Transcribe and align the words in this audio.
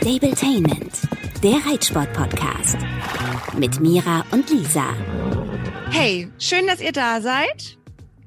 Stabletainment, 0.00 0.92
der 1.42 1.56
Reitsport-Podcast. 1.66 2.78
Mit 3.58 3.80
Mira 3.80 4.24
und 4.30 4.48
Lisa. 4.48 4.94
Hey, 5.90 6.26
schön, 6.38 6.66
dass 6.66 6.80
ihr 6.80 6.92
da 6.92 7.20
seid. 7.20 7.76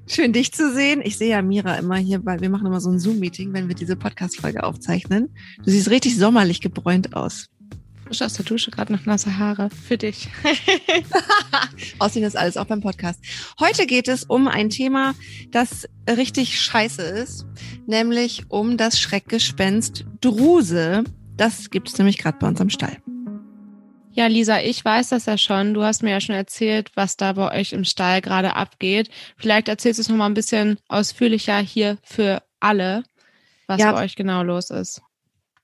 Schön, 0.05 0.33
dich 0.33 0.51
zu 0.51 0.71
sehen. 0.71 1.01
Ich 1.03 1.17
sehe 1.17 1.31
ja 1.31 1.41
Mira 1.41 1.73
immer 1.77 1.95
hier, 1.95 2.23
weil 2.25 2.41
wir 2.41 2.51
machen 2.51 2.67
immer 2.67 2.79
so 2.79 2.91
ein 2.91 2.99
Zoom-Meeting, 2.99 3.53
wenn 3.53 3.69
wir 3.69 3.75
diese 3.75 3.95
Podcast-Folge 3.95 4.63
aufzeichnen. 4.63 5.33
Du 5.65 5.71
siehst 5.71 5.89
richtig 5.89 6.15
sommerlich 6.15 6.61
gebräunt 6.61 7.15
aus. 7.15 7.49
Frisch 8.05 8.21
aus 8.21 8.33
der 8.33 8.45
Dusche, 8.45 8.69
gerade 8.69 8.93
noch 8.93 9.07
nasse 9.07 9.39
Haare. 9.39 9.71
Für 9.71 9.97
dich. 9.97 10.29
Aussehen 11.97 12.23
ist 12.23 12.37
alles, 12.37 12.55
auch 12.55 12.65
beim 12.65 12.81
Podcast. 12.81 13.19
Heute 13.59 13.87
geht 13.87 14.07
es 14.07 14.25
um 14.25 14.47
ein 14.47 14.69
Thema, 14.69 15.15
das 15.49 15.89
richtig 16.07 16.61
scheiße 16.61 17.01
ist, 17.01 17.47
nämlich 17.87 18.43
um 18.49 18.77
das 18.77 18.99
Schreckgespenst 18.99 20.05
Druse. 20.21 21.03
Das 21.35 21.69
gibt 21.69 21.89
es 21.89 21.97
nämlich 21.97 22.17
gerade 22.17 22.37
bei 22.39 22.47
uns 22.47 22.61
am 22.61 22.69
Stall. 22.69 22.97
Ja, 24.11 24.27
Lisa, 24.27 24.61
ich 24.61 24.85
weiß 24.85 25.09
das 25.09 25.25
ja 25.25 25.39
schon. 25.39 25.73
Du 25.73 25.83
hast 25.83 26.03
mir 26.03 26.11
ja 26.11 26.21
schon 26.21 26.35
erzählt, 26.35 26.91
was 26.93 27.17
da 27.17 27.33
bei 27.33 27.59
euch 27.59 27.73
im 27.73 27.83
Stall 27.83 28.21
gerade 28.21 28.55
abgeht. 28.55 29.09
Vielleicht 29.37 29.67
erzählst 29.67 29.97
du 29.97 30.01
es 30.01 30.09
nochmal 30.09 30.29
ein 30.29 30.35
bisschen 30.35 30.77
ausführlicher 30.87 31.57
hier 31.57 31.97
für 32.03 32.43
alle, 32.59 33.03
was 33.65 33.81
ja. 33.81 33.91
bei 33.91 34.03
euch 34.03 34.15
genau 34.15 34.43
los 34.43 34.69
ist. 34.69 35.01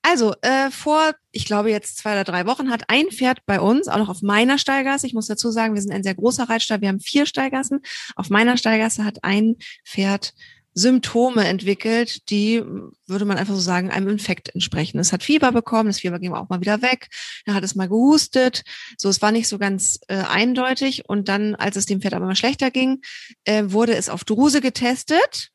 Also, 0.02 0.34
äh, 0.40 0.70
vor, 0.70 1.12
ich 1.30 1.44
glaube 1.44 1.70
jetzt 1.70 1.98
zwei 1.98 2.12
oder 2.12 2.24
drei 2.24 2.46
Wochen 2.46 2.70
hat 2.70 2.84
ein 2.88 3.10
Pferd 3.10 3.44
bei 3.46 3.60
uns, 3.60 3.86
auch 3.86 3.98
noch 3.98 4.08
auf 4.08 4.22
meiner 4.22 4.58
Stallgasse, 4.58 5.06
ich 5.06 5.12
muss 5.12 5.26
dazu 5.26 5.50
sagen, 5.50 5.74
wir 5.74 5.82
sind 5.82 5.92
ein 5.92 6.02
sehr 6.02 6.14
großer 6.14 6.48
Reitstall, 6.48 6.80
wir 6.80 6.88
haben 6.88 7.00
vier 7.00 7.26
Stallgassen. 7.26 7.82
Auf 8.16 8.30
meiner 8.30 8.56
Stallgasse 8.56 9.04
hat 9.04 9.22
ein 9.22 9.56
Pferd 9.84 10.32
Symptome 10.80 11.46
entwickelt, 11.46 12.30
die, 12.30 12.62
würde 13.06 13.24
man 13.24 13.36
einfach 13.36 13.54
so 13.54 13.60
sagen, 13.60 13.90
einem 13.90 14.08
Infekt 14.08 14.54
entsprechen. 14.54 14.98
Es 14.98 15.12
hat 15.12 15.22
Fieber 15.22 15.52
bekommen, 15.52 15.88
das 15.88 16.00
Fieber 16.00 16.18
ging 16.18 16.32
auch 16.32 16.48
mal 16.48 16.60
wieder 16.60 16.82
weg, 16.82 17.08
dann 17.46 17.54
hat 17.54 17.64
es 17.64 17.74
mal 17.74 17.88
gehustet, 17.88 18.62
so 18.96 19.08
es 19.08 19.22
war 19.22 19.32
nicht 19.32 19.48
so 19.48 19.58
ganz 19.58 20.00
äh, 20.08 20.16
eindeutig 20.16 21.08
und 21.08 21.28
dann, 21.28 21.54
als 21.54 21.76
es 21.76 21.86
dem 21.86 22.00
Pferd 22.00 22.14
aber 22.14 22.26
mal 22.26 22.36
schlechter 22.36 22.70
ging, 22.70 23.00
äh, 23.44 23.64
wurde 23.66 23.94
es 23.94 24.08
auf 24.08 24.24
Druse 24.24 24.60
getestet 24.60 25.50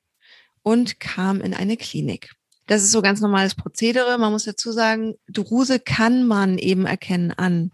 und 0.64 1.00
kam 1.00 1.42
in 1.42 1.54
eine 1.54 1.78
Klinik. 1.78 2.32
Das 2.68 2.84
ist 2.84 2.92
so 2.92 3.02
ganz 3.02 3.22
normales 3.22 3.56
Prozedere. 3.56 4.18
Man 4.18 4.32
muss 4.32 4.46
dazu 4.46 4.72
sagen, 4.72 5.16
Druse 5.28 5.80
kann 5.80 6.26
man 6.26 6.58
eben 6.58 6.86
erkennen 6.86 7.32
an 7.32 7.72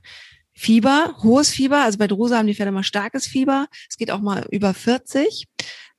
Fieber, 0.54 1.16
hohes 1.24 1.50
Fieber. 1.50 1.84
Also 1.84 1.98
bei 1.98 2.08
Druse 2.08 2.38
haben 2.38 2.48
die 2.48 2.56
Pferde 2.56 2.72
mal 2.72 2.84
starkes 2.84 3.26
Fieber. 3.26 3.68
Es 3.90 3.98
geht 3.98 4.12
auch 4.12 4.20
mal 4.20 4.46
über 4.52 4.74
40. 4.74 5.48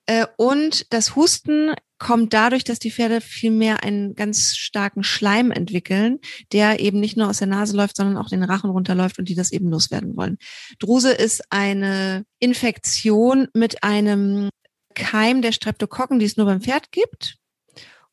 Äh, 0.06 0.26
und 0.36 0.92
das 0.92 1.14
Husten 1.16 1.74
kommt 1.98 2.32
dadurch, 2.32 2.64
dass 2.64 2.80
die 2.80 2.90
Pferde 2.90 3.20
viel 3.20 3.52
mehr 3.52 3.84
einen 3.84 4.14
ganz 4.14 4.56
starken 4.56 5.04
Schleim 5.04 5.52
entwickeln, 5.52 6.18
der 6.50 6.80
eben 6.80 6.98
nicht 6.98 7.16
nur 7.16 7.28
aus 7.28 7.38
der 7.38 7.46
Nase 7.46 7.76
läuft, 7.76 7.96
sondern 7.96 8.16
auch 8.16 8.28
den 8.28 8.42
Rachen 8.42 8.70
runterläuft 8.70 9.18
und 9.20 9.28
die 9.28 9.36
das 9.36 9.52
eben 9.52 9.68
loswerden 9.70 10.16
wollen. 10.16 10.38
Druse 10.80 11.12
ist 11.12 11.44
eine 11.50 12.24
Infektion 12.40 13.46
mit 13.54 13.84
einem 13.84 14.50
Keim 14.94 15.42
der 15.42 15.52
Streptokokken, 15.52 16.18
die 16.18 16.26
es 16.26 16.36
nur 16.36 16.46
beim 16.46 16.60
Pferd 16.60 16.90
gibt 16.90 17.36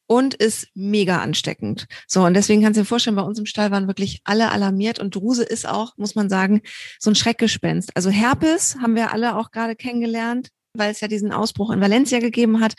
und 0.06 0.36
ist 0.36 0.68
mega 0.76 1.20
ansteckend. 1.20 1.88
So, 2.08 2.24
und 2.24 2.36
deswegen 2.36 2.62
kannst 2.62 2.78
du 2.78 2.82
dir 2.82 2.88
vorstellen, 2.88 3.16
bei 3.16 3.24
uns 3.24 3.40
im 3.40 3.48
Stall 3.48 3.72
waren 3.72 3.88
wirklich 3.88 4.22
alle 4.24 4.52
alarmiert 4.52 5.00
und 5.00 5.16
Druse 5.16 5.44
ist 5.44 5.68
auch, 5.68 5.98
muss 5.98 6.14
man 6.14 6.30
sagen, 6.30 6.62
so 7.00 7.10
ein 7.10 7.16
Schreckgespenst. 7.16 7.96
Also 7.96 8.12
Herpes 8.12 8.78
haben 8.82 8.96
wir 8.96 9.12
alle 9.12 9.36
auch 9.36 9.50
gerade 9.50 9.76
kennengelernt 9.76 10.50
weil 10.74 10.92
es 10.92 11.02
ja 11.02 11.08
diesen 11.08 11.32
Ausbruch 11.32 11.72
in 11.72 11.82
Valencia 11.82 12.20
gegeben 12.20 12.60
hat. 12.60 12.74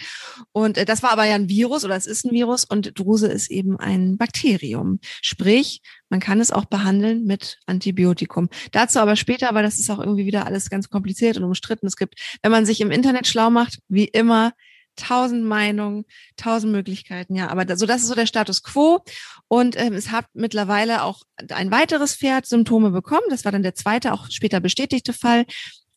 Und 0.52 0.78
äh, 0.78 0.84
das 0.84 1.02
war 1.02 1.12
aber 1.12 1.24
ja 1.24 1.34
ein 1.34 1.48
Virus 1.48 1.84
oder 1.84 1.97
es 1.97 2.06
ist 2.06 2.24
ein 2.24 2.32
Virus 2.32 2.64
und 2.64 2.98
Druse 2.98 3.28
ist 3.28 3.50
eben 3.50 3.78
ein 3.78 4.16
Bakterium. 4.16 5.00
Sprich, 5.22 5.80
man 6.08 6.20
kann 6.20 6.41
es 6.41 6.50
auch 6.50 6.64
behandeln 6.64 7.24
mit 7.24 7.58
Antibiotikum. 7.66 8.48
Dazu 8.72 9.00
aber 9.00 9.16
später, 9.16 9.55
weil 9.55 9.62
das 9.62 9.78
ist 9.78 9.91
auch 9.91 9.98
irgendwie 9.98 10.27
wieder 10.27 10.47
alles 10.47 10.70
ganz 10.70 10.88
kompliziert 10.88 11.37
und 11.37 11.44
umstritten. 11.44 11.87
Es 11.87 11.97
gibt, 11.97 12.14
wenn 12.42 12.53
man 12.53 12.66
sich 12.66 12.81
im 12.81 12.91
Internet 12.91 13.26
schlau 13.26 13.50
macht, 13.50 13.78
wie 13.88 14.06
immer, 14.06 14.53
tausend 14.97 15.44
Meinungen, 15.44 16.04
tausend 16.37 16.72
Möglichkeiten, 16.72 17.34
ja. 17.34 17.48
Aber 17.48 17.64
da, 17.64 17.76
so, 17.76 17.87
das 17.87 18.03
ist 18.03 18.09
so 18.09 18.14
der 18.14 18.26
Status 18.26 18.62
quo. 18.62 19.03
Und 19.48 19.81
ähm, 19.81 19.94
es 19.94 20.10
hat 20.10 20.26
mittlerweile 20.34 21.03
auch 21.03 21.22
ein 21.48 21.70
weiteres 21.70 22.14
Pferd 22.14 22.47
Symptome 22.47 22.91
bekommen. 22.91 23.26
Das 23.31 23.44
war 23.44 23.53
dann 23.53 23.62
der 23.62 23.75
zweite, 23.75 24.12
auch 24.12 24.26
später 24.31 24.60
bestätigte 24.60 25.12
Fall. 25.12 25.47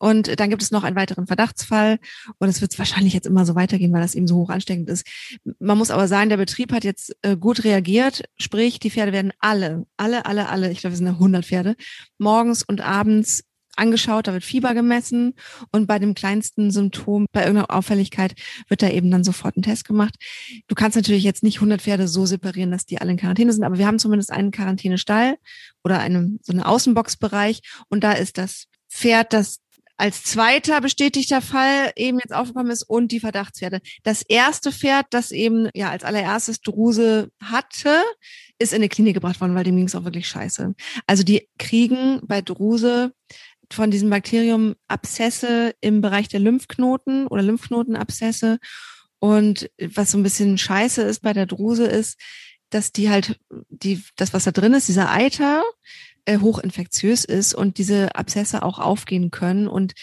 Und 0.04 0.38
dann 0.38 0.50
gibt 0.50 0.60
es 0.60 0.70
noch 0.70 0.84
einen 0.84 0.96
weiteren 0.96 1.26
Verdachtsfall. 1.26 1.98
Und 2.36 2.50
es 2.50 2.60
wird 2.60 2.78
wahrscheinlich 2.78 3.14
jetzt 3.14 3.26
immer 3.26 3.46
so 3.46 3.54
weitergehen, 3.54 3.90
weil 3.90 4.02
das 4.02 4.14
eben 4.14 4.26
so 4.26 4.36
hoch 4.36 4.50
ansteckend 4.50 4.90
ist. 4.90 5.06
Man 5.60 5.78
muss 5.78 5.90
aber 5.90 6.08
sagen, 6.08 6.28
der 6.28 6.36
Betrieb 6.36 6.74
hat 6.74 6.84
jetzt 6.84 7.16
äh, 7.22 7.38
gut 7.38 7.64
reagiert. 7.64 8.24
Sprich, 8.36 8.78
die 8.78 8.90
Pferde 8.90 9.12
werden 9.12 9.32
alle, 9.38 9.86
alle, 9.96 10.26
alle, 10.26 10.50
alle, 10.50 10.70
ich 10.70 10.80
glaube, 10.80 10.92
es 10.92 10.98
sind 10.98 11.08
100 11.08 11.46
Pferde, 11.46 11.74
morgens 12.18 12.62
und 12.62 12.82
abends 12.82 13.44
angeschaut, 13.76 14.28
da 14.28 14.34
wird 14.34 14.44
Fieber 14.44 14.74
gemessen 14.74 15.32
und 15.72 15.86
bei 15.86 15.98
dem 15.98 16.14
kleinsten 16.14 16.70
Symptom, 16.70 17.26
bei 17.32 17.40
irgendeiner 17.40 17.74
Auffälligkeit, 17.74 18.34
wird 18.68 18.82
da 18.82 18.90
eben 18.90 19.10
dann 19.10 19.24
sofort 19.24 19.56
ein 19.56 19.62
Test 19.62 19.86
gemacht. 19.86 20.14
Du 20.68 20.74
kannst 20.74 20.96
natürlich 20.96 21.24
jetzt 21.24 21.42
nicht 21.42 21.56
100 21.56 21.80
Pferde 21.80 22.06
so 22.06 22.26
separieren, 22.26 22.70
dass 22.70 22.84
die 22.84 23.00
alle 23.00 23.10
in 23.10 23.16
Quarantäne 23.16 23.52
sind, 23.52 23.64
aber 23.64 23.78
wir 23.78 23.86
haben 23.86 23.98
zumindest 23.98 24.30
einen 24.30 24.50
Quarantänestall 24.50 25.38
oder 25.82 25.98
einen, 25.98 26.38
so 26.42 26.52
einen 26.52 26.62
Außenboxbereich 26.62 27.62
und 27.88 28.04
da 28.04 28.12
ist 28.12 28.36
das 28.36 28.66
Pferd, 28.90 29.32
das 29.32 29.63
als 29.96 30.24
zweiter 30.24 30.80
bestätigter 30.80 31.40
Fall 31.40 31.92
eben 31.96 32.18
jetzt 32.18 32.34
aufgekommen 32.34 32.72
ist 32.72 32.82
und 32.82 33.12
die 33.12 33.20
Verdachtspferde. 33.20 33.80
Das 34.02 34.22
erste 34.22 34.72
Pferd, 34.72 35.06
das 35.10 35.30
eben 35.30 35.68
ja 35.74 35.90
als 35.90 36.04
allererstes 36.04 36.60
Druse 36.60 37.30
hatte, 37.40 38.02
ist 38.58 38.72
in 38.72 38.76
eine 38.76 38.88
Klinik 38.88 39.14
gebracht 39.14 39.40
worden, 39.40 39.54
weil 39.54 39.64
dem 39.64 39.76
ging 39.76 39.86
es 39.86 39.94
auch 39.94 40.04
wirklich 40.04 40.28
scheiße. 40.28 40.74
Also 41.06 41.22
die 41.22 41.48
kriegen 41.58 42.20
bei 42.24 42.42
Druse 42.42 43.12
von 43.72 43.90
diesem 43.90 44.10
Bakterium 44.10 44.74
Abszesse 44.88 45.74
im 45.80 46.00
Bereich 46.00 46.28
der 46.28 46.40
Lymphknoten 46.40 47.26
oder 47.26 47.42
Lymphknotenabszesse. 47.42 48.58
Und 49.18 49.70
was 49.80 50.10
so 50.10 50.18
ein 50.18 50.22
bisschen 50.22 50.58
scheiße 50.58 51.02
ist 51.02 51.22
bei 51.22 51.32
der 51.32 51.46
Druse 51.46 51.86
ist, 51.86 52.18
dass 52.70 52.92
die 52.92 53.10
halt, 53.10 53.38
die, 53.68 54.02
das, 54.16 54.32
was 54.32 54.44
da 54.44 54.50
drin 54.50 54.74
ist, 54.74 54.88
dieser 54.88 55.10
Eiter, 55.10 55.62
äh, 56.24 56.38
hochinfektiös 56.38 57.24
ist 57.24 57.54
und 57.54 57.78
diese 57.78 58.14
Abszesse 58.14 58.62
auch 58.62 58.78
aufgehen 58.78 59.30
können. 59.30 59.68
Und 59.68 59.94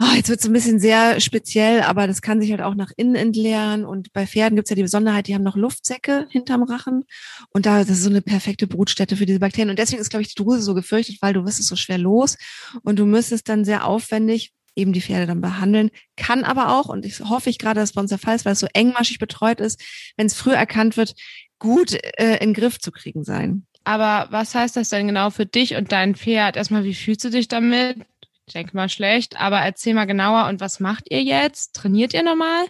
oh, 0.00 0.14
jetzt 0.14 0.28
wird 0.28 0.40
es 0.40 0.46
ein 0.46 0.52
bisschen 0.52 0.80
sehr 0.80 1.20
speziell, 1.20 1.82
aber 1.82 2.06
das 2.06 2.22
kann 2.22 2.40
sich 2.40 2.50
halt 2.50 2.62
auch 2.62 2.74
nach 2.74 2.90
innen 2.96 3.14
entleeren. 3.14 3.84
Und 3.84 4.12
bei 4.12 4.26
Pferden 4.26 4.56
gibt 4.56 4.66
es 4.66 4.70
ja 4.70 4.76
die 4.76 4.82
Besonderheit, 4.82 5.26
die 5.26 5.34
haben 5.34 5.42
noch 5.44 5.56
Luftsäcke 5.56 6.26
hinterm 6.30 6.62
Rachen. 6.62 7.04
Und 7.50 7.66
da 7.66 7.80
das 7.80 7.90
ist 7.90 8.02
so 8.02 8.10
eine 8.10 8.22
perfekte 8.22 8.66
Brutstätte 8.66 9.16
für 9.16 9.26
diese 9.26 9.40
Bakterien. 9.40 9.70
Und 9.70 9.78
deswegen 9.78 10.00
ist, 10.00 10.10
glaube 10.10 10.22
ich, 10.22 10.34
die 10.34 10.42
Druse 10.42 10.62
so 10.62 10.74
gefürchtet, 10.74 11.18
weil 11.20 11.34
du 11.34 11.44
wirst 11.44 11.60
es 11.60 11.66
so 11.66 11.76
schwer 11.76 11.98
los 11.98 12.36
und 12.82 12.98
du 12.98 13.06
müsstest 13.06 13.48
dann 13.48 13.64
sehr 13.64 13.86
aufwendig 13.86 14.52
eben 14.76 14.92
die 14.92 15.00
Pferde 15.00 15.26
dann 15.26 15.40
behandeln. 15.40 15.90
Kann 16.16 16.44
aber 16.44 16.78
auch, 16.78 16.88
und 16.88 17.04
ich 17.04 17.20
hoffe 17.20 17.50
ich 17.50 17.58
gerade, 17.58 17.80
dass 17.80 17.92
bei 17.92 18.00
uns 18.00 18.10
der 18.10 18.18
Fall 18.18 18.36
ist, 18.36 18.44
weil 18.44 18.52
es 18.52 18.60
so 18.60 18.68
engmaschig 18.72 19.18
betreut 19.18 19.60
ist, 19.60 19.82
wenn 20.16 20.26
es 20.26 20.34
früh 20.34 20.52
erkannt 20.52 20.96
wird, 20.96 21.14
gut 21.58 21.98
äh, 22.18 22.42
in 22.42 22.54
Griff 22.54 22.78
zu 22.78 22.90
kriegen 22.90 23.24
sein. 23.24 23.66
Aber 23.84 24.28
was 24.30 24.54
heißt 24.54 24.76
das 24.76 24.90
denn 24.90 25.06
genau 25.06 25.30
für 25.30 25.46
dich 25.46 25.74
und 25.74 25.92
dein 25.92 26.14
Pferd? 26.14 26.56
Erstmal, 26.56 26.84
wie 26.84 26.94
fühlst 26.94 27.24
du 27.24 27.30
dich 27.30 27.48
damit? 27.48 27.98
Ich 28.46 28.54
denke 28.54 28.76
mal 28.76 28.88
schlecht, 28.88 29.40
aber 29.40 29.58
erzähl 29.60 29.94
mal 29.94 30.06
genauer. 30.06 30.48
Und 30.48 30.60
was 30.60 30.80
macht 30.80 31.10
ihr 31.10 31.22
jetzt? 31.22 31.74
Trainiert 31.74 32.14
ihr 32.14 32.22
normal? 32.22 32.66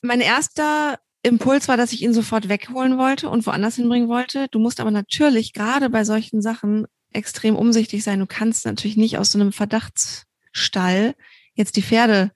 Mein 0.00 0.20
erster 0.20 0.98
Impuls 1.22 1.68
war, 1.68 1.76
dass 1.76 1.92
ich 1.92 2.02
ihn 2.02 2.14
sofort 2.14 2.48
wegholen 2.48 2.98
wollte 2.98 3.28
und 3.28 3.46
woanders 3.46 3.76
hinbringen 3.76 4.08
wollte. 4.08 4.46
Du 4.50 4.58
musst 4.58 4.80
aber 4.80 4.90
natürlich 4.90 5.52
gerade 5.52 5.90
bei 5.90 6.04
solchen 6.04 6.42
Sachen 6.42 6.86
extrem 7.12 7.56
umsichtig 7.56 8.04
sein. 8.04 8.20
Du 8.20 8.26
kannst 8.26 8.66
natürlich 8.66 8.96
nicht 8.96 9.18
aus 9.18 9.30
so 9.30 9.38
einem 9.38 9.52
Verdachtsstall 9.52 11.14
jetzt 11.54 11.76
die 11.76 11.82
Pferde 11.82 12.30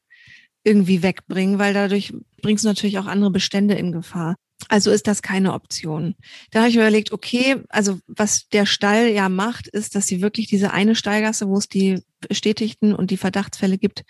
irgendwie 0.65 1.03
wegbringen, 1.03 1.59
weil 1.59 1.75
dadurch 1.75 2.13
bringst 2.43 2.65
du 2.65 2.69
natürlich 2.69 2.99
auch 2.99 3.07
andere 3.07 3.31
Bestände 3.31 3.75
in 3.75 3.93
Gefahr. 3.93 4.37
Also 4.67 4.91
ist 4.91 5.07
das 5.07 5.23
keine 5.23 5.55
Option. 5.55 6.17
Da 6.51 6.61
habe 6.61 6.69
ich 6.69 6.75
mir 6.75 6.83
überlegt, 6.83 7.13
okay, 7.13 7.63
also 7.69 8.01
was 8.09 8.49
der 8.49 8.67
Stall 8.67 9.09
ja 9.09 9.29
macht, 9.29 9.69
ist, 9.69 9.95
dass 9.95 10.09
sie 10.09 10.21
wirklich 10.21 10.49
diese 10.49 10.73
eine 10.73 10.97
Stallgasse, 10.97 11.49
wo 11.49 11.57
es 11.57 11.69
die 11.69 12.03
bestätigten 12.29 12.93
und 12.95 13.11
die 13.11 13.17
Verdachtsfälle 13.17 13.79
gibt, 13.79 14.05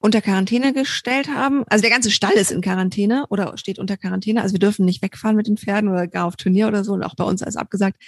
unter 0.00 0.20
Quarantäne 0.20 0.72
gestellt 0.72 1.28
haben. 1.28 1.64
Also 1.68 1.82
der 1.82 1.90
ganze 1.90 2.10
Stall 2.10 2.34
ist 2.34 2.50
in 2.50 2.60
Quarantäne 2.60 3.26
oder 3.28 3.56
steht 3.56 3.78
unter 3.78 3.96
Quarantäne. 3.96 4.42
Also 4.42 4.54
wir 4.54 4.60
dürfen 4.60 4.84
nicht 4.84 5.02
wegfahren 5.02 5.36
mit 5.36 5.46
den 5.46 5.56
Pferden 5.56 5.88
oder 5.88 6.06
gar 6.06 6.26
auf 6.26 6.36
Turnier 6.36 6.68
oder 6.68 6.84
so 6.84 6.92
und 6.92 7.02
auch 7.02 7.14
bei 7.14 7.24
uns 7.24 7.42
alles 7.42 7.56
abgesagt. 7.56 8.02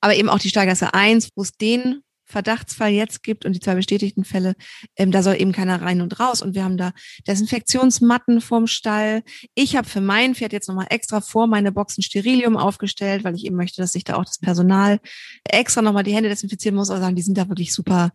Aber 0.00 0.14
eben 0.14 0.28
auch 0.28 0.38
die 0.38 0.48
Stallgasse 0.48 0.94
1, 0.94 1.30
wo 1.36 1.42
es 1.42 1.52
den 1.52 2.02
Verdachtsfall 2.32 2.90
jetzt 2.90 3.22
gibt 3.22 3.44
und 3.44 3.52
die 3.52 3.60
zwei 3.60 3.74
bestätigten 3.74 4.24
Fälle, 4.24 4.54
ähm, 4.96 5.12
da 5.12 5.22
soll 5.22 5.40
eben 5.40 5.52
keiner 5.52 5.80
rein 5.80 6.00
und 6.00 6.18
raus. 6.18 6.42
Und 6.42 6.54
wir 6.54 6.64
haben 6.64 6.76
da 6.76 6.92
Desinfektionsmatten 7.28 8.40
vorm 8.40 8.66
Stall. 8.66 9.22
Ich 9.54 9.76
habe 9.76 9.88
für 9.88 10.00
mein 10.00 10.34
Pferd 10.34 10.52
jetzt 10.52 10.68
nochmal 10.68 10.86
extra 10.90 11.20
vor 11.20 11.46
meine 11.46 11.70
Boxen 11.70 12.02
Sterilium 12.02 12.56
aufgestellt, 12.56 13.22
weil 13.22 13.36
ich 13.36 13.44
eben 13.44 13.56
möchte, 13.56 13.80
dass 13.80 13.92
sich 13.92 14.04
da 14.04 14.16
auch 14.16 14.24
das 14.24 14.38
Personal 14.38 14.98
extra 15.44 15.82
nochmal 15.82 16.02
die 16.02 16.14
Hände 16.14 16.28
desinfizieren 16.28 16.74
muss. 16.74 16.90
Aber 16.90 17.00
sagen, 17.00 17.16
die 17.16 17.22
sind 17.22 17.38
da 17.38 17.48
wirklich 17.48 17.72
super 17.72 18.10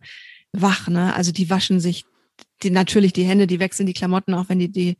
wach. 0.52 0.88
Ne? 0.88 1.14
Also 1.14 1.32
die 1.32 1.48
waschen 1.48 1.80
sich 1.80 2.04
die, 2.62 2.70
natürlich 2.70 3.12
die 3.12 3.24
Hände, 3.24 3.46
die 3.46 3.60
wechseln 3.60 3.86
die 3.86 3.92
Klamotten, 3.92 4.34
auch 4.34 4.48
wenn 4.48 4.58
die 4.58 4.70
die 4.70 4.96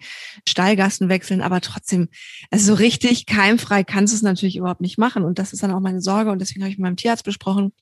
Stallgasten 0.47 1.09
wechseln, 1.09 1.43
aber 1.43 1.61
trotzdem, 1.61 2.09
also 2.51 2.67
so 2.67 2.75
richtig 2.75 3.27
keimfrei 3.27 3.85
kannst 3.85 4.13
du 4.13 4.17
es 4.17 4.23
natürlich 4.23 4.57
überhaupt 4.57 4.81
nicht 4.81 4.99
machen. 4.99 5.25
Und 5.25 5.39
das 5.39 5.53
ist 5.53 5.63
dann 5.63 5.73
auch 5.73 5.81
meine 5.81 6.01
Sorge. 6.01 6.31
Und 6.31 6.41
deswegen 6.41 6.63
habe 6.63 6.71
ich 6.71 6.79
mit 6.79 6.85
meinem 6.85 6.97
Tierarzt 6.97 7.25
besprochen, 7.25 7.73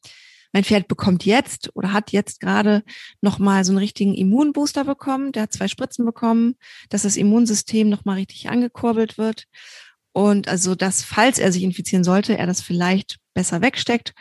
mein 0.52 0.64
Pferd 0.64 0.88
bekommt 0.88 1.24
jetzt 1.24 1.70
oder 1.74 1.92
hat 1.92 2.12
jetzt 2.12 2.40
gerade 2.40 2.82
nochmal 3.20 3.64
so 3.64 3.72
einen 3.72 3.78
richtigen 3.78 4.14
Immunbooster 4.14 4.84
bekommen. 4.84 5.32
Der 5.32 5.42
hat 5.42 5.52
zwei 5.52 5.68
Spritzen 5.68 6.04
bekommen, 6.04 6.56
dass 6.88 7.02
das 7.02 7.16
Immunsystem 7.16 7.88
nochmal 7.88 8.16
richtig 8.16 8.48
angekurbelt 8.48 9.18
wird. 9.18 9.44
Und 10.12 10.48
also, 10.48 10.74
dass, 10.74 11.02
falls 11.02 11.38
er 11.38 11.52
sich 11.52 11.62
infizieren 11.62 12.04
sollte, 12.04 12.38
er 12.38 12.46
das 12.46 12.62
vielleicht 12.62 13.18
besser 13.34 13.60
wegsteckt. 13.60 14.14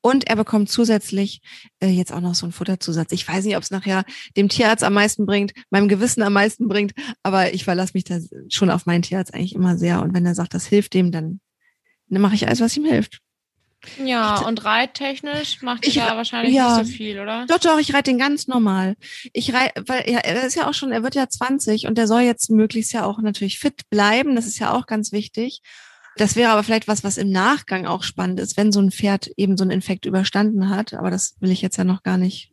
Und 0.00 0.28
er 0.28 0.36
bekommt 0.36 0.70
zusätzlich 0.70 1.40
äh, 1.80 1.88
jetzt 1.88 2.12
auch 2.12 2.20
noch 2.20 2.34
so 2.34 2.46
einen 2.46 2.52
Futterzusatz. 2.52 3.10
Ich 3.12 3.26
weiß 3.26 3.44
nicht, 3.44 3.56
ob 3.56 3.62
es 3.62 3.70
nachher 3.70 4.04
dem 4.36 4.48
Tierarzt 4.48 4.84
am 4.84 4.94
meisten 4.94 5.26
bringt, 5.26 5.52
meinem 5.70 5.88
Gewissen 5.88 6.22
am 6.22 6.34
meisten 6.34 6.68
bringt, 6.68 6.92
aber 7.22 7.52
ich 7.52 7.64
verlasse 7.64 7.92
mich 7.94 8.04
da 8.04 8.18
schon 8.48 8.70
auf 8.70 8.86
meinen 8.86 9.02
Tierarzt 9.02 9.34
eigentlich 9.34 9.54
immer 9.54 9.76
sehr. 9.76 10.00
Und 10.02 10.14
wenn 10.14 10.24
er 10.24 10.34
sagt, 10.34 10.54
das 10.54 10.66
hilft 10.66 10.94
dem, 10.94 11.10
dann, 11.10 11.40
dann 12.08 12.22
mache 12.22 12.36
ich 12.36 12.46
alles, 12.46 12.60
was 12.60 12.76
ihm 12.76 12.84
hilft. 12.84 13.20
Ja, 14.04 14.40
und 14.40 14.64
reittechnisch 14.64 15.62
macht 15.62 15.86
ich 15.86 15.94
da 15.94 16.16
wahrscheinlich 16.16 16.54
ja, 16.54 16.78
nicht 16.78 16.86
so 16.86 16.92
viel, 16.92 17.20
oder? 17.20 17.46
Doch, 17.46 17.58
doch, 17.58 17.78
ich 17.78 17.94
reite 17.94 18.10
den 18.10 18.18
ganz 18.18 18.48
normal. 18.48 18.96
Ich 19.32 19.54
reite, 19.54 19.84
weil 19.86 20.10
ja, 20.10 20.18
er 20.18 20.44
ist 20.44 20.56
ja 20.56 20.68
auch 20.68 20.74
schon, 20.74 20.90
er 20.90 21.02
wird 21.02 21.14
ja 21.14 21.28
20 21.28 21.86
und 21.86 21.96
der 21.96 22.06
soll 22.06 22.22
jetzt 22.22 22.50
möglichst 22.50 22.92
ja 22.92 23.04
auch 23.04 23.20
natürlich 23.20 23.58
fit 23.58 23.88
bleiben. 23.90 24.34
Das 24.34 24.46
ist 24.46 24.58
ja 24.58 24.72
auch 24.72 24.86
ganz 24.86 25.12
wichtig. 25.12 25.62
Das 26.16 26.34
wäre 26.34 26.50
aber 26.50 26.64
vielleicht 26.64 26.88
was, 26.88 27.04
was 27.04 27.16
im 27.16 27.30
Nachgang 27.30 27.86
auch 27.86 28.02
spannend 28.02 28.40
ist, 28.40 28.56
wenn 28.56 28.72
so 28.72 28.80
ein 28.80 28.90
Pferd 28.90 29.28
eben 29.36 29.56
so 29.56 29.62
einen 29.62 29.70
Infekt 29.70 30.04
überstanden 30.04 30.68
hat. 30.68 30.94
Aber 30.94 31.10
das 31.10 31.36
will 31.38 31.52
ich 31.52 31.62
jetzt 31.62 31.76
ja 31.76 31.84
noch 31.84 32.02
gar 32.02 32.18
nicht 32.18 32.50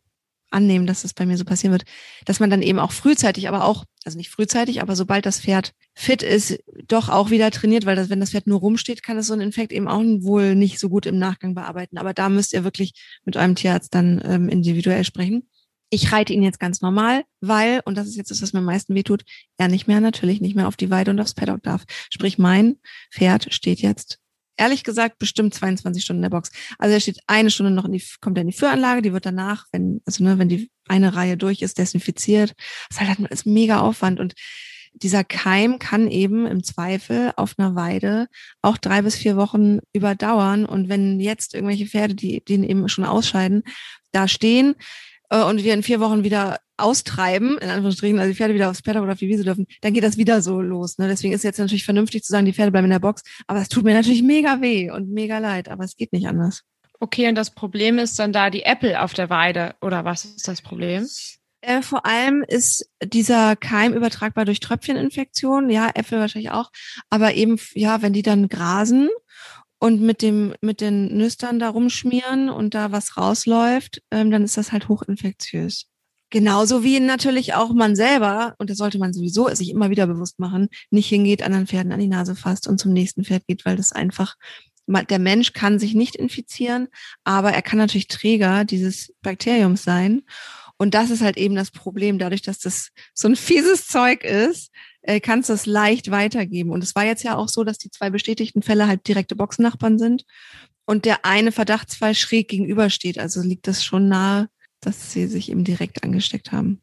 annehmen, 0.50 0.86
dass 0.86 1.02
das 1.02 1.14
bei 1.14 1.26
mir 1.26 1.36
so 1.36 1.44
passieren 1.44 1.72
wird, 1.72 1.84
dass 2.24 2.40
man 2.40 2.50
dann 2.50 2.62
eben 2.62 2.78
auch 2.78 2.92
frühzeitig, 2.92 3.48
aber 3.48 3.64
auch, 3.64 3.84
also 4.04 4.16
nicht 4.16 4.30
frühzeitig, 4.30 4.80
aber 4.80 4.96
sobald 4.96 5.26
das 5.26 5.40
Pferd 5.40 5.72
fit 5.94 6.22
ist, 6.22 6.58
doch 6.86 7.08
auch 7.08 7.30
wieder 7.30 7.50
trainiert, 7.50 7.86
weil 7.86 7.96
das, 7.96 8.10
wenn 8.10 8.20
das 8.20 8.30
Pferd 8.30 8.46
nur 8.46 8.60
rumsteht, 8.60 9.02
kann 9.02 9.18
es 9.18 9.26
so 9.26 9.34
ein 9.34 9.40
Infekt 9.40 9.72
eben 9.72 9.88
auch 9.88 10.02
wohl 10.02 10.54
nicht 10.54 10.78
so 10.78 10.88
gut 10.88 11.06
im 11.06 11.18
Nachgang 11.18 11.54
bearbeiten. 11.54 11.98
Aber 11.98 12.14
da 12.14 12.28
müsst 12.28 12.52
ihr 12.52 12.64
wirklich 12.64 12.94
mit 13.24 13.36
eurem 13.36 13.54
Tierarzt 13.54 13.94
dann 13.94 14.22
ähm, 14.24 14.48
individuell 14.48 15.04
sprechen. 15.04 15.48
Ich 15.88 16.12
reite 16.12 16.32
ihn 16.32 16.42
jetzt 16.42 16.58
ganz 16.58 16.80
normal, 16.80 17.24
weil, 17.40 17.80
und 17.84 17.96
das 17.96 18.08
ist 18.08 18.16
jetzt 18.16 18.30
das, 18.30 18.42
was 18.42 18.52
mir 18.52 18.58
am 18.58 18.64
meisten 18.64 18.94
wehtut, 18.94 19.22
er 19.56 19.68
nicht 19.68 19.86
mehr, 19.86 20.00
natürlich 20.00 20.40
nicht 20.40 20.56
mehr 20.56 20.66
auf 20.66 20.76
die 20.76 20.90
Weide 20.90 21.12
und 21.12 21.20
aufs 21.20 21.34
Paddock 21.34 21.62
darf. 21.62 21.84
Sprich, 22.10 22.38
mein 22.38 22.76
Pferd 23.12 23.52
steht 23.54 23.80
jetzt, 23.80 24.18
ehrlich 24.56 24.84
gesagt, 24.84 25.18
bestimmt 25.18 25.54
22 25.54 26.04
Stunden 26.04 26.18
in 26.18 26.30
der 26.30 26.36
Box. 26.36 26.50
Also 26.78 26.94
er 26.94 27.00
steht 27.00 27.20
eine 27.26 27.50
Stunde 27.50 27.72
noch 27.72 27.84
in 27.84 27.92
die, 27.92 28.02
kommt 28.20 28.38
er 28.38 28.42
in 28.42 28.48
die 28.48 28.56
Führanlage, 28.56 29.02
die 29.02 29.12
wird 29.12 29.26
danach, 29.26 29.66
wenn, 29.72 30.00
also 30.04 30.24
ne, 30.24 30.38
wenn 30.38 30.48
die 30.48 30.70
eine 30.88 31.14
Reihe 31.14 31.36
durch 31.36 31.62
ist, 31.62 31.78
desinfiziert. 31.78 32.54
Das 32.88 33.00
ist 33.00 33.08
halt 33.08 33.30
ist 33.30 33.46
mega 33.46 33.80
Aufwand 33.80 34.20
und 34.20 34.34
dieser 35.02 35.24
Keim 35.24 35.78
kann 35.78 36.08
eben 36.08 36.46
im 36.46 36.62
Zweifel 36.64 37.32
auf 37.36 37.54
einer 37.58 37.74
Weide 37.74 38.28
auch 38.62 38.78
drei 38.78 39.02
bis 39.02 39.14
vier 39.14 39.36
Wochen 39.36 39.80
überdauern. 39.92 40.64
Und 40.64 40.88
wenn 40.88 41.20
jetzt 41.20 41.54
irgendwelche 41.54 41.86
Pferde, 41.86 42.14
die, 42.14 42.42
die 42.42 42.54
eben 42.54 42.88
schon 42.88 43.04
ausscheiden, 43.04 43.62
da 44.12 44.26
stehen, 44.26 44.74
äh, 45.30 45.42
und 45.42 45.64
wir 45.64 45.74
in 45.74 45.82
vier 45.82 46.00
Wochen 46.00 46.24
wieder 46.24 46.60
austreiben, 46.76 47.58
in 47.58 47.68
Anführungsstrichen, 47.68 48.18
also 48.18 48.30
die 48.30 48.36
Pferde 48.36 48.54
wieder 48.54 48.70
aufs 48.70 48.82
Paddock 48.82 49.02
oder 49.02 49.12
auf 49.12 49.18
die 49.18 49.28
Wiese 49.28 49.44
dürfen, 49.44 49.66
dann 49.80 49.94
geht 49.94 50.04
das 50.04 50.16
wieder 50.16 50.42
so 50.42 50.60
los. 50.60 50.98
Ne? 50.98 51.08
Deswegen 51.08 51.32
ist 51.32 51.44
jetzt 51.44 51.58
natürlich 51.58 51.84
vernünftig 51.84 52.24
zu 52.24 52.32
sagen, 52.32 52.46
die 52.46 52.52
Pferde 52.52 52.72
bleiben 52.72 52.86
in 52.86 52.90
der 52.90 52.98
Box. 52.98 53.22
Aber 53.46 53.60
es 53.60 53.68
tut 53.68 53.84
mir 53.84 53.94
natürlich 53.94 54.22
mega 54.22 54.60
weh 54.60 54.90
und 54.90 55.08
mega 55.08 55.38
leid, 55.38 55.68
aber 55.68 55.84
es 55.84 55.96
geht 55.96 56.12
nicht 56.12 56.28
anders. 56.28 56.62
Okay, 56.98 57.28
und 57.28 57.34
das 57.34 57.50
Problem 57.50 57.98
ist 57.98 58.18
dann 58.18 58.32
da 58.32 58.50
die 58.50 58.62
Apple 58.62 59.00
auf 59.02 59.12
der 59.12 59.28
Weide, 59.28 59.74
oder 59.80 60.04
was 60.04 60.24
ist 60.24 60.48
das 60.48 60.62
Problem? 60.62 61.06
Äh, 61.60 61.82
vor 61.82 62.06
allem 62.06 62.44
ist 62.46 62.88
dieser 63.02 63.56
Keim 63.56 63.92
übertragbar 63.92 64.44
durch 64.44 64.60
Tröpfcheninfektionen, 64.60 65.68
ja, 65.70 65.90
Äpfel 65.94 66.20
wahrscheinlich 66.20 66.52
auch, 66.52 66.70
aber 67.10 67.34
eben, 67.34 67.58
ja, 67.74 68.02
wenn 68.02 68.12
die 68.12 68.22
dann 68.22 68.48
grasen 68.48 69.08
und 69.78 70.00
mit 70.00 70.22
dem 70.22 70.54
mit 70.60 70.80
den 70.80 71.16
Nüstern 71.16 71.58
da 71.58 71.68
rumschmieren 71.68 72.48
und 72.50 72.74
da 72.74 72.92
was 72.92 73.16
rausläuft, 73.16 74.02
ähm, 74.10 74.30
dann 74.30 74.44
ist 74.44 74.56
das 74.56 74.72
halt 74.72 74.88
hochinfektiös. 74.88 75.86
Genauso 76.36 76.84
wie 76.84 77.00
natürlich 77.00 77.54
auch 77.54 77.72
man 77.72 77.96
selber, 77.96 78.56
und 78.58 78.68
das 78.68 78.76
sollte 78.76 78.98
man 78.98 79.14
sowieso 79.14 79.48
sich 79.54 79.70
immer 79.70 79.88
wieder 79.88 80.06
bewusst 80.06 80.38
machen, 80.38 80.68
nicht 80.90 81.08
hingeht, 81.08 81.42
anderen 81.42 81.66
Pferden 81.66 81.92
an 81.92 81.98
die 81.98 82.08
Nase 82.08 82.36
fasst 82.36 82.68
und 82.68 82.78
zum 82.78 82.92
nächsten 82.92 83.24
Pferd 83.24 83.46
geht, 83.46 83.64
weil 83.64 83.76
das 83.76 83.92
einfach, 83.92 84.34
der 84.86 85.18
Mensch 85.18 85.54
kann 85.54 85.78
sich 85.78 85.94
nicht 85.94 86.14
infizieren, 86.14 86.88
aber 87.24 87.52
er 87.52 87.62
kann 87.62 87.78
natürlich 87.78 88.08
Träger 88.08 88.66
dieses 88.66 89.14
Bakteriums 89.22 89.82
sein. 89.82 90.24
Und 90.76 90.92
das 90.92 91.08
ist 91.08 91.22
halt 91.22 91.38
eben 91.38 91.54
das 91.54 91.70
Problem, 91.70 92.18
dadurch, 92.18 92.42
dass 92.42 92.58
das 92.58 92.90
so 93.14 93.28
ein 93.28 93.36
fieses 93.36 93.86
Zeug 93.86 94.22
ist, 94.22 94.70
äh, 95.00 95.20
kannst 95.20 95.48
du 95.48 95.54
es 95.54 95.64
leicht 95.64 96.10
weitergeben. 96.10 96.70
Und 96.70 96.84
es 96.84 96.94
war 96.94 97.06
jetzt 97.06 97.22
ja 97.22 97.34
auch 97.38 97.48
so, 97.48 97.64
dass 97.64 97.78
die 97.78 97.90
zwei 97.90 98.10
bestätigten 98.10 98.60
Fälle 98.60 98.86
halt 98.86 99.08
direkte 99.08 99.36
Boxennachbarn 99.36 99.98
sind 99.98 100.26
und 100.84 101.06
der 101.06 101.24
eine 101.24 101.50
Verdachtsfall 101.50 102.14
schräg 102.14 102.48
gegenübersteht. 102.48 103.18
Also 103.18 103.40
liegt 103.40 103.66
das 103.66 103.82
schon 103.82 104.08
nahe, 104.08 104.50
dass 104.86 105.12
sie 105.12 105.26
sich 105.26 105.50
eben 105.50 105.64
direkt 105.64 106.04
angesteckt 106.04 106.52
haben. 106.52 106.80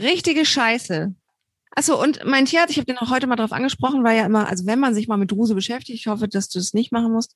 Richtige 0.00 0.46
Scheiße. 0.46 1.14
Achso, 1.76 2.00
und 2.00 2.24
mein 2.24 2.46
Tierarzt, 2.46 2.70
ich 2.70 2.78
habe 2.78 2.86
den 2.86 2.98
auch 2.98 3.10
heute 3.10 3.26
mal 3.26 3.36
drauf 3.36 3.52
angesprochen, 3.52 4.02
weil 4.02 4.16
ja 4.16 4.26
immer, 4.26 4.48
also 4.48 4.64
wenn 4.66 4.78
man 4.78 4.94
sich 4.94 5.08
mal 5.08 5.16
mit 5.16 5.30
Druse 5.30 5.54
beschäftigt, 5.54 5.98
ich 5.98 6.06
hoffe, 6.06 6.26
dass 6.26 6.48
du 6.48 6.58
das 6.58 6.72
nicht 6.72 6.90
machen 6.90 7.12
musst, 7.12 7.34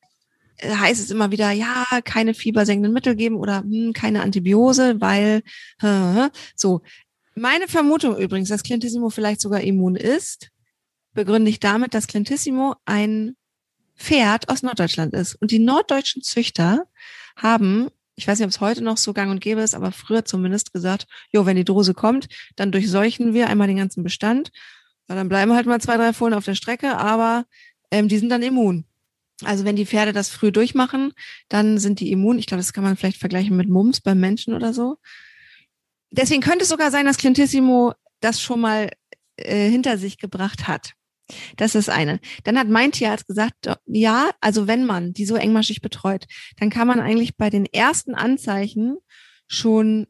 äh, 0.57 0.75
heißt 0.75 1.01
es 1.01 1.11
immer 1.11 1.31
wieder, 1.31 1.51
ja, 1.51 1.85
keine 2.05 2.35
fiebersenkenden 2.35 2.93
Mittel 2.93 3.17
geben 3.17 3.37
oder 3.37 3.61
hm, 3.61 3.93
keine 3.93 4.23
Antibiose, 4.23 5.01
weil 5.01 5.43
äh, 5.83 6.31
so. 6.57 6.81
Meine 7.35 7.69
Vermutung 7.69 8.17
übrigens, 8.17 8.49
dass 8.49 8.65
Clintissimo 8.65 9.11
vielleicht 9.11 9.41
sogar 9.41 9.61
immun 9.61 9.95
ist, 9.95 10.51
begründe 11.13 11.51
ich 11.51 11.61
damit, 11.61 11.95
dass 11.95 12.09
Clintissimo 12.09 12.75
ein 12.85 13.37
Pferd 13.97 14.49
aus 14.49 14.63
Norddeutschland 14.63 15.15
ist. 15.15 15.37
Und 15.37 15.53
die 15.53 15.61
norddeutschen 15.61 16.23
Züchter 16.23 16.87
haben, 17.37 17.91
ich 18.19 18.29
weiß 18.29 18.39
nicht, 18.39 18.47
ob 18.47 18.51
es 18.51 18.61
heute 18.61 18.83
noch 18.83 18.97
so 18.97 19.13
gang 19.13 19.31
und 19.31 19.41
gäbe 19.41 19.61
ist, 19.61 19.75
aber 19.75 19.93
früher 19.93 20.25
zumindest 20.25 20.73
gesagt, 20.73 21.07
jo, 21.33 21.47
wenn 21.47 21.57
die 21.57 21.65
Drose 21.65 21.95
kommt, 21.95 22.29
dann 22.57 22.73
durchseuchen 22.73 23.35
wir 23.35 23.49
einmal 23.49 23.69
den 23.69 23.77
ganzen 23.77 24.03
Bestand. 24.03 24.51
Ja, 25.09 25.15
dann 25.15 25.29
bleiben 25.29 25.55
halt 25.55 25.67
mal 25.67 25.81
zwei, 25.81 25.97
drei 25.97 26.13
Fohlen 26.13 26.35
auf 26.35 26.45
der 26.45 26.55
Strecke, 26.55 26.99
aber 26.99 27.47
ähm, 27.91 28.09
die 28.09 28.19
sind 28.19 28.29
dann 28.29 28.43
immun. 28.43 28.85
Also 29.45 29.65
wenn 29.65 29.77
die 29.77 29.87
Pferde 29.87 30.13
das 30.13 30.29
früh 30.29 30.53
durchmachen, 30.53 31.13
dann 31.49 31.79
sind 31.79 32.01
die 32.01 32.11
immun. 32.11 32.39
Ich 32.39 32.47
glaube, 32.47 32.61
das 32.61 32.73
kann 32.73 32.85
man 32.85 32.97
vielleicht 32.97 33.19
vergleichen 33.19 33.57
mit 33.57 33.69
Mumps 33.69 34.01
beim 34.01 34.19
Menschen 34.19 34.53
oder 34.53 34.75
so 34.75 34.99
deswegen 36.11 36.43
könnte 36.43 36.63
es 36.63 36.69
sogar 36.69 36.91
sein, 36.91 37.07
dass 37.07 37.19
Clintissimo 37.19 37.93
das 38.21 38.41
schon 38.41 38.61
mal 38.61 38.91
äh, 39.37 39.69
hinter 39.69 39.99
sich 39.99 40.19
gebracht 40.19 40.69
hat. 40.69 40.93
Das 41.57 41.75
ist 41.75 41.91
eine. 41.91 42.21
Dann 42.45 42.59
hat 42.59 42.69
mein 42.69 42.93
Tierarzt 42.93 43.27
gesagt, 43.27 43.69
ja, 43.87 44.31
also 44.41 44.67
wenn 44.67 44.87
man 44.87 45.13
die 45.13 45.27
so 45.27 45.37
engmaschig 45.37 45.81
betreut, 45.81 46.27
dann 46.59 46.71
kann 46.71 46.89
man 46.89 47.01
eigentlich 47.01 47.37
bei 47.37 47.51
den 47.51 47.67
ersten 47.67 48.15
Anzeichen 48.15 48.97
schon 49.47 50.07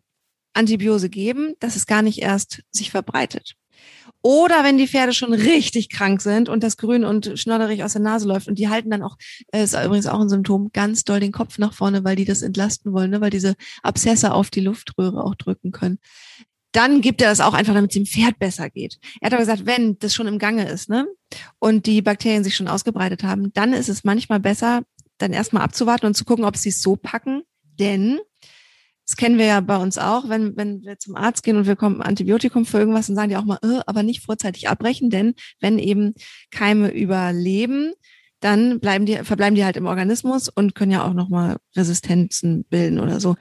Antibiose 0.53 1.09
geben, 1.09 1.55
dass 1.61 1.77
es 1.77 1.87
gar 1.87 2.03
nicht 2.03 2.21
erst 2.21 2.63
sich 2.71 2.91
verbreitet. 2.91 3.55
Oder 4.23 4.65
wenn 4.65 4.79
die 4.79 4.89
Pferde 4.89 5.13
schon 5.13 5.33
richtig 5.33 5.89
krank 5.91 6.21
sind 6.21 6.49
und 6.49 6.65
das 6.65 6.77
grün 6.77 7.05
und 7.05 7.39
schnodderig 7.39 7.85
aus 7.85 7.93
der 7.93 8.03
Nase 8.03 8.27
läuft 8.27 8.49
und 8.49 8.59
die 8.59 8.69
halten 8.69 8.91
dann 8.91 9.03
auch, 9.03 9.17
äh, 9.53 9.63
ist 9.63 9.75
übrigens 9.75 10.07
auch 10.07 10.21
ein 10.21 10.29
Symptom, 10.29 10.71
ganz 10.73 11.05
doll 11.05 11.21
den 11.21 11.31
Kopf 11.31 11.59
nach 11.59 11.73
vorne, 11.73 12.03
weil 12.03 12.17
die 12.17 12.25
das 12.25 12.43
entlasten 12.43 12.93
wollen, 12.93 13.11
ne? 13.11 13.21
weil 13.21 13.31
diese 13.31 13.55
Abszesse 13.83 14.33
auf 14.33 14.51
die 14.51 14.61
Luftröhre 14.61 15.23
auch 15.23 15.37
drücken 15.37 15.71
können. 15.71 15.99
Dann 16.73 17.01
gibt 17.01 17.23
er 17.23 17.31
das 17.31 17.41
auch 17.41 17.55
einfach, 17.55 17.75
damit 17.75 17.91
es 17.91 17.95
dem 17.95 18.07
Pferd 18.07 18.39
besser 18.39 18.69
geht. 18.71 18.99
Er 19.21 19.27
hat 19.27 19.33
aber 19.33 19.43
gesagt, 19.43 19.67
wenn 19.67 19.99
das 19.99 20.15
schon 20.15 20.27
im 20.27 20.39
Gange 20.39 20.69
ist, 20.69 20.89
ne, 20.89 21.07
und 21.59 21.87
die 21.87 22.03
Bakterien 22.03 22.45
sich 22.45 22.57
schon 22.57 22.69
ausgebreitet 22.69 23.23
haben, 23.23 23.53
dann 23.55 23.73
ist 23.73 23.89
es 23.89 24.05
manchmal 24.05 24.41
besser, 24.41 24.83
dann 25.19 25.33
erstmal 25.33 25.63
abzuwarten 25.63 26.07
und 26.07 26.15
zu 26.15 26.25
gucken, 26.25 26.45
ob 26.45 26.57
sie 26.57 26.69
es 26.69 26.83
so 26.83 26.97
packen. 26.97 27.43
Denn 27.79 28.19
das 29.09 29.17
kennen 29.17 29.39
wir 29.39 29.47
ja 29.47 29.61
bei 29.61 29.79
uns 29.79 29.97
auch, 29.97 30.29
wenn, 30.29 30.55
wenn 30.59 30.83
wir 30.83 30.99
zum 30.99 31.17
Arzt 31.17 31.43
gehen 31.43 31.57
und 31.57 31.67
wir 31.67 31.77
kommen 31.77 32.03
Antibiotikum 32.03 32.67
für 32.67 32.79
irgendwas, 32.79 33.07
dann 33.07 33.17
sagen 33.17 33.31
die 33.31 33.37
auch 33.37 33.45
mal, 33.45 33.59
äh, 33.63 33.81
aber 33.87 34.03
nicht 34.03 34.23
vorzeitig 34.23 34.69
abbrechen, 34.69 35.09
denn 35.09 35.35
wenn 35.61 35.79
eben 35.79 36.13
Keime 36.51 36.91
überleben, 36.91 37.95
dann 38.41 38.81
bleiben 38.81 39.07
die, 39.07 39.17
verbleiben 39.25 39.55
die 39.55 39.65
halt 39.65 39.79
im 39.79 39.87
Organismus 39.87 40.51
und 40.51 40.75
können 40.75 40.93
ja 40.93 41.05
auch 41.05 41.15
nochmal 41.15 41.57
Resistenzen 41.75 42.65
bilden 42.69 43.01
oder 43.01 43.19
so. 43.19 43.37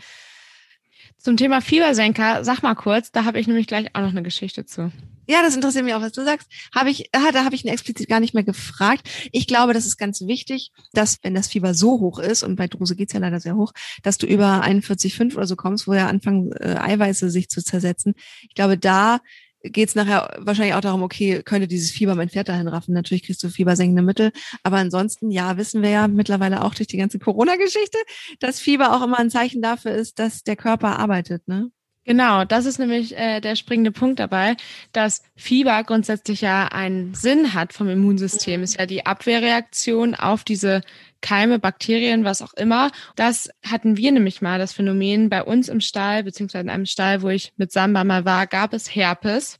Zum 1.18 1.36
Thema 1.36 1.62
Fiebersenker, 1.62 2.44
sag 2.44 2.62
mal 2.62 2.76
kurz, 2.76 3.12
da 3.12 3.26
habe 3.26 3.40
ich 3.40 3.48
nämlich 3.48 3.68
gleich 3.68 3.88
auch 3.94 4.02
noch 4.02 4.10
eine 4.10 4.24
Geschichte 4.24 4.66
zu. 4.66 4.92
Ja, 5.30 5.42
das 5.42 5.56
interessiert 5.56 5.84
mich 5.84 5.94
auch, 5.94 6.02
was 6.02 6.14
du 6.14 6.24
sagst. 6.24 6.48
Habe 6.74 6.90
ich, 6.90 7.10
ah, 7.12 7.32
da 7.34 7.44
habe 7.44 7.54
ich 7.54 7.66
ihn 7.66 7.72
explizit 7.72 8.08
gar 8.08 8.22
nicht 8.22 8.34
mehr 8.34 8.46
gefragt. 8.46 9.10
Ich 9.34 9.46
glaube, 9.46 9.74
das 9.74 9.86
ist 9.86 9.98
ganz 9.98 10.22
wichtig, 10.22 10.72
dass 10.94 11.18
wenn 11.22 11.36
das 11.36 11.50
Fieber 11.50 11.74
so 11.74 12.00
hoch 12.00 12.20
ist, 12.20 12.44
und 12.44 12.56
bei 12.56 12.68
Druse 12.68 12.96
geht's 12.96 13.12
ja 13.12 13.20
leider 13.20 13.42
sehr 13.42 13.58
hoch, 13.58 13.74
dass 14.04 14.18
du 14.18 14.26
über 14.26 14.64
41,5 14.64 15.36
oder 15.36 15.46
so 15.46 15.58
kommst, 15.58 15.86
wo 15.86 15.94
ja 15.94 16.08
anfangen, 16.08 16.54
äh, 16.54 16.78
Eiweiße 16.80 17.30
sich 17.30 17.50
zu 17.50 17.62
zersetzen. 17.62 18.14
Ich 18.44 18.56
glaube, 18.56 18.78
da 18.78 19.20
geht's 19.64 19.96
nachher 19.96 20.38
wahrscheinlich 20.40 20.76
auch 20.76 20.82
darum, 20.82 21.04
okay, 21.04 21.42
könnte 21.44 21.68
dieses 21.68 21.92
Fieber 21.92 22.16
mein 22.16 22.30
Pferd 22.30 22.50
dahin 22.50 22.68
raffen? 22.68 22.94
Natürlich 22.94 23.24
kriegst 23.24 23.44
du 23.44 23.50
fiebersenkende 23.50 24.02
Mittel. 24.02 24.32
Aber 24.64 24.78
ansonsten, 24.78 25.32
ja, 25.32 25.58
wissen 25.58 25.82
wir 25.82 25.90
ja 25.90 26.08
mittlerweile 26.08 26.64
auch 26.64 26.76
durch 26.76 26.88
die 26.88 26.98
ganze 26.98 27.20
Corona-Geschichte, 27.20 27.98
dass 28.40 28.60
Fieber 28.60 28.96
auch 28.96 29.04
immer 29.04 29.20
ein 29.20 29.30
Zeichen 29.30 29.62
dafür 29.62 29.92
ist, 29.92 30.20
dass 30.20 30.44
der 30.44 30.56
Körper 30.56 31.00
arbeitet, 31.00 31.48
ne? 31.48 31.72
Genau, 32.08 32.46
das 32.46 32.66
ist 32.66 32.80
nämlich 32.80 33.18
äh, 33.18 33.42
der 33.42 33.58
springende 33.58 33.92
Punkt 33.92 34.20
dabei, 34.20 34.56
dass 34.94 35.24
Fieber 35.36 35.84
grundsätzlich 35.84 36.40
ja 36.40 36.70
einen 36.70 37.14
Sinn 37.14 37.54
hat 37.54 37.74
vom 37.74 37.90
Immunsystem. 37.90 38.64
Ist 38.64 38.80
ja 38.80 38.86
die 38.86 39.06
Abwehrreaktion 39.06 40.16
auf 40.16 40.46
diese 40.46 40.84
Keime, 41.22 41.60
Bakterien, 41.60 42.24
was 42.24 42.42
auch 42.42 42.54
immer. 42.54 42.92
Das 43.16 43.50
hatten 43.66 43.98
wir 43.98 44.12
nämlich 44.12 44.42
mal, 44.42 44.60
das 44.60 44.74
Phänomen 44.74 45.30
bei 45.30 45.44
uns 45.44 45.70
im 45.70 45.82
Stall, 45.82 46.24
beziehungsweise 46.24 46.64
in 46.64 46.70
einem 46.70 46.86
Stall, 46.86 47.22
wo 47.22 47.30
ich 47.30 47.54
mit 47.58 47.72
Samba 47.72 48.04
mal 48.04 48.26
war, 48.26 48.48
gab 48.48 48.74
es 48.74 48.94
Herpes. 48.94 49.60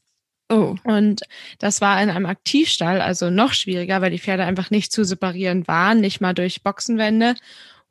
Oh. 0.50 0.76
Und 0.84 1.22
das 1.60 1.82
war 1.82 2.02
in 2.02 2.10
einem 2.10 2.26
Aktivstall, 2.26 3.02
also 3.02 3.30
noch 3.30 3.54
schwieriger, 3.54 4.02
weil 4.02 4.12
die 4.12 4.20
Pferde 4.20 4.46
einfach 4.46 4.70
nicht 4.70 4.94
zu 4.94 5.04
separieren 5.04 5.68
waren, 5.68 6.00
nicht 6.00 6.22
mal 6.22 6.34
durch 6.34 6.64
Boxenwände. 6.64 7.36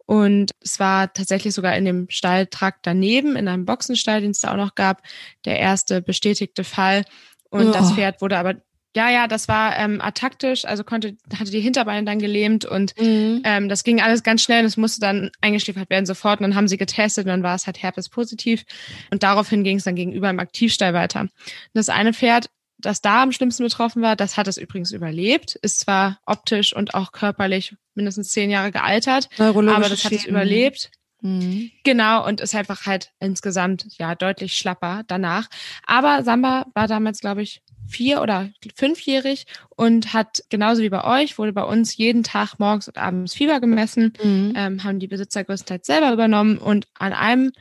Und 0.07 0.53
es 0.63 0.79
war 0.79 1.13
tatsächlich 1.13 1.53
sogar 1.53 1.77
in 1.77 1.85
dem 1.85 2.07
Stalltrakt 2.09 2.87
daneben, 2.87 3.37
in 3.37 3.49
einem 3.49 3.67
Boxenstall, 3.67 4.21
den 4.21 4.31
es 4.31 4.41
da 4.41 4.53
auch 4.53 4.57
noch 4.57 4.75
gab, 4.75 5.03
der 5.45 5.59
erste 5.59 6.01
bestätigte 6.01 6.65
Fall. 6.65 7.05
Und 7.51 7.69
oh. 7.69 7.73
das 7.73 7.93
Pferd 7.93 8.23
wurde 8.23 8.39
aber, 8.39 8.55
ja, 8.97 9.11
ja, 9.11 9.29
das 9.29 9.47
war 9.47 9.77
ähm, 9.77 10.01
ataktisch, 10.01 10.65
also 10.65 10.83
konnte, 10.83 11.19
hatte 11.39 11.51
die 11.51 11.61
Hinterbeine 11.61 12.07
dann 12.07 12.19
gelähmt 12.19 12.65
und 12.65 12.99
mhm. 12.99 13.43
ähm, 13.45 13.69
das 13.69 13.85
ging 13.85 14.01
alles 14.01 14.23
ganz 14.23 14.41
schnell. 14.41 14.65
Es 14.65 14.79
musste 14.79 15.03
dann 15.03 15.31
eingeschläfert 15.43 15.91
werden 15.91 16.07
sofort. 16.07 16.41
Und 16.41 16.45
dann 16.45 16.55
haben 16.55 16.67
sie 16.67 16.79
getestet 16.79 17.27
und 17.27 17.29
dann 17.29 17.43
war 17.43 17.55
es 17.55 17.67
halt 17.67 17.83
Herpes 17.83 18.09
positiv. 18.09 18.65
Und 19.11 19.23
daraufhin 19.23 19.65
ging 19.65 19.77
es 19.77 19.85
dann 19.85 19.97
gegenüber 19.97 20.31
im 20.31 20.41
Aktivstall 20.41 20.95
weiter. 20.95 21.21
Und 21.21 21.31
das 21.75 21.91
eine 21.91 22.15
Pferd 22.15 22.47
das 22.79 23.01
da 23.01 23.23
am 23.23 23.33
schlimmsten 23.33 23.65
betroffen 23.65 24.03
war, 24.03 24.17
das 24.17 24.37
hat 24.37 24.49
es 24.49 24.59
übrigens 24.59 24.93
überlebt, 24.93 25.55
ist 25.55 25.81
zwar 25.81 26.19
optisch 26.27 26.77
und 26.77 26.93
auch 26.93 27.11
körperlich 27.11 27.75
mindestens 27.95 28.29
zehn 28.29 28.51
Jahre 28.51 28.71
gealtert, 28.71 29.31
aber 29.39 29.89
das 29.89 30.05
hat 30.05 30.13
es 30.13 30.27
überlebt. 30.27 30.91
Mhm. 31.23 31.71
Genau, 31.83 32.27
und 32.27 32.43
ist 32.43 32.55
einfach 32.55 32.85
halt 32.85 33.13
insgesamt 33.19 33.87
ja 33.99 34.15
deutlich 34.15 34.57
schlapper 34.57 35.03
danach. 35.07 35.49
Aber 35.87 36.23
Samba 36.23 36.67
war 36.75 36.87
damals, 36.87 37.21
glaube 37.21 37.43
ich, 37.43 37.63
vier 37.89 38.23
oder 38.23 38.51
fünfjährig 38.75 39.47
und 39.71 40.13
hat 40.13 40.43
genauso 40.49 40.83
wie 40.83 40.89
bei 40.89 41.05
euch, 41.05 41.39
wurde 41.39 41.53
bei 41.53 41.65
uns 41.65 41.97
jeden 41.97 42.23
Tag 42.23 42.59
morgens 42.59 42.89
und 42.89 42.99
abends 42.99 43.35
Fieber 43.35 43.61
gemessen, 43.61 44.13
mhm. 44.23 44.53
ähm, 44.57 44.85
haben 44.85 44.99
die 44.99 45.07
Besitzer 45.07 45.45
größtenteils 45.45 45.87
selber 45.87 46.13
übernommen 46.13 46.59
und 46.59 46.87
an 46.95 47.13
einem 47.13 47.53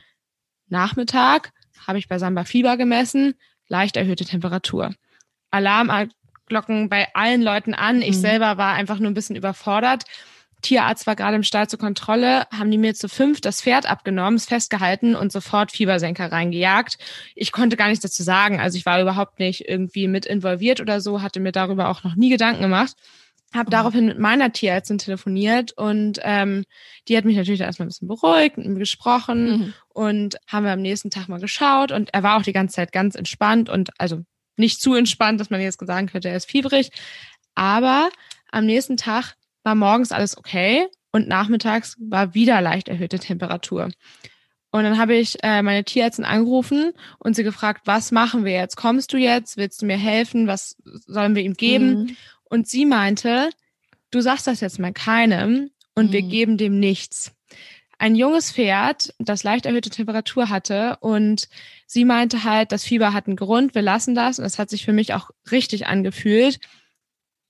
Nachmittag 0.68 1.52
habe 1.86 1.98
ich 1.98 2.08
bei 2.08 2.18
Samba 2.18 2.44
Fieber 2.44 2.76
gemessen, 2.76 3.34
leicht 3.68 3.96
erhöhte 3.96 4.24
Temperatur. 4.24 4.94
Alarmglocken 5.50 6.88
bei 6.88 7.08
allen 7.14 7.42
Leuten 7.42 7.74
an. 7.74 8.02
Ich 8.02 8.16
mhm. 8.16 8.20
selber 8.20 8.56
war 8.56 8.74
einfach 8.74 8.98
nur 8.98 9.10
ein 9.10 9.14
bisschen 9.14 9.36
überfordert. 9.36 10.04
Tierarzt 10.62 11.06
war 11.06 11.16
gerade 11.16 11.36
im 11.36 11.42
Stall 11.42 11.68
zur 11.68 11.78
Kontrolle, 11.78 12.46
haben 12.50 12.70
die 12.70 12.78
mir 12.78 12.94
zu 12.94 13.08
fünf 13.08 13.40
das 13.40 13.60
Pferd 13.60 13.88
abgenommen, 13.88 14.36
es 14.36 14.46
festgehalten 14.46 15.14
und 15.14 15.30
sofort 15.30 15.70
Fiebersenker 15.70 16.32
reingejagt. 16.32 16.98
Ich 17.34 17.52
konnte 17.52 17.76
gar 17.76 17.88
nichts 17.88 18.02
dazu 18.02 18.22
sagen. 18.22 18.58
Also 18.58 18.78
ich 18.78 18.86
war 18.86 19.00
überhaupt 19.00 19.38
nicht 19.38 19.68
irgendwie 19.68 20.08
mit 20.08 20.26
involviert 20.26 20.80
oder 20.80 21.00
so, 21.00 21.22
hatte 21.22 21.40
mir 21.40 21.52
darüber 21.52 21.88
auch 21.88 22.04
noch 22.04 22.16
nie 22.16 22.30
Gedanken 22.30 22.62
gemacht. 22.62 22.96
Habe 23.54 23.68
mhm. 23.68 23.70
daraufhin 23.70 24.06
mit 24.06 24.18
meiner 24.18 24.52
Tierärztin 24.52 24.98
telefoniert 24.98 25.72
und 25.72 26.18
ähm, 26.22 26.64
die 27.06 27.16
hat 27.16 27.24
mich 27.24 27.36
natürlich 27.36 27.60
erstmal 27.60 27.86
ein 27.86 27.90
bisschen 27.90 28.08
beruhigt, 28.08 28.56
mit 28.56 28.66
mir 28.66 28.78
gesprochen 28.78 29.50
mhm. 29.50 29.74
und 29.88 30.36
haben 30.48 30.64
wir 30.64 30.72
am 30.72 30.82
nächsten 30.82 31.10
Tag 31.10 31.28
mal 31.28 31.40
geschaut 31.40 31.92
und 31.92 32.12
er 32.12 32.22
war 32.22 32.38
auch 32.38 32.42
die 32.42 32.52
ganze 32.52 32.76
Zeit 32.76 32.92
ganz 32.92 33.14
entspannt 33.14 33.68
und 33.68 33.90
also 33.98 34.22
nicht 34.56 34.80
zu 34.80 34.94
entspannt, 34.94 35.38
dass 35.38 35.50
man 35.50 35.60
jetzt 35.60 35.78
sagen 35.86 36.08
könnte, 36.08 36.28
er 36.28 36.36
ist 36.36 36.50
fiebrig. 36.50 36.90
Aber 37.54 38.10
am 38.50 38.64
nächsten 38.64 38.96
Tag 38.96 39.36
war 39.66 39.74
morgens 39.74 40.12
alles 40.12 40.38
okay 40.38 40.86
und 41.12 41.28
nachmittags 41.28 41.96
war 41.98 42.34
wieder 42.34 42.60
leicht 42.60 42.88
erhöhte 42.88 43.18
Temperatur. 43.18 43.90
Und 44.70 44.84
dann 44.84 44.98
habe 44.98 45.14
ich 45.14 45.42
äh, 45.42 45.62
meine 45.62 45.84
Tierärztin 45.84 46.24
angerufen 46.24 46.92
und 47.18 47.34
sie 47.34 47.42
gefragt, 47.42 47.82
was 47.84 48.12
machen 48.12 48.44
wir 48.44 48.52
jetzt? 48.52 48.76
Kommst 48.76 49.12
du 49.12 49.16
jetzt? 49.16 49.56
Willst 49.56 49.82
du 49.82 49.86
mir 49.86 49.96
helfen? 49.96 50.46
Was 50.46 50.76
sollen 50.84 51.34
wir 51.34 51.42
ihm 51.42 51.54
geben? 51.54 51.88
Mhm. 51.88 52.16
Und 52.44 52.68
sie 52.68 52.86
meinte, 52.86 53.50
du 54.10 54.20
sagst 54.20 54.46
das 54.46 54.60
jetzt 54.60 54.78
mal 54.78 54.92
keinem 54.92 55.70
und 55.94 56.08
mhm. 56.08 56.12
wir 56.12 56.22
geben 56.22 56.58
dem 56.58 56.78
nichts 56.78 57.36
ein 57.98 58.14
junges 58.14 58.52
Pferd, 58.52 59.14
das 59.18 59.42
leicht 59.42 59.66
erhöhte 59.66 59.90
Temperatur 59.90 60.48
hatte 60.48 60.98
und 61.00 61.48
sie 61.86 62.04
meinte 62.04 62.44
halt, 62.44 62.72
das 62.72 62.84
Fieber 62.84 63.12
hat 63.12 63.26
einen 63.26 63.36
Grund, 63.36 63.74
wir 63.74 63.82
lassen 63.82 64.14
das 64.14 64.38
und 64.38 64.44
das 64.44 64.58
hat 64.58 64.70
sich 64.70 64.84
für 64.84 64.92
mich 64.92 65.14
auch 65.14 65.30
richtig 65.50 65.86
angefühlt. 65.86 66.60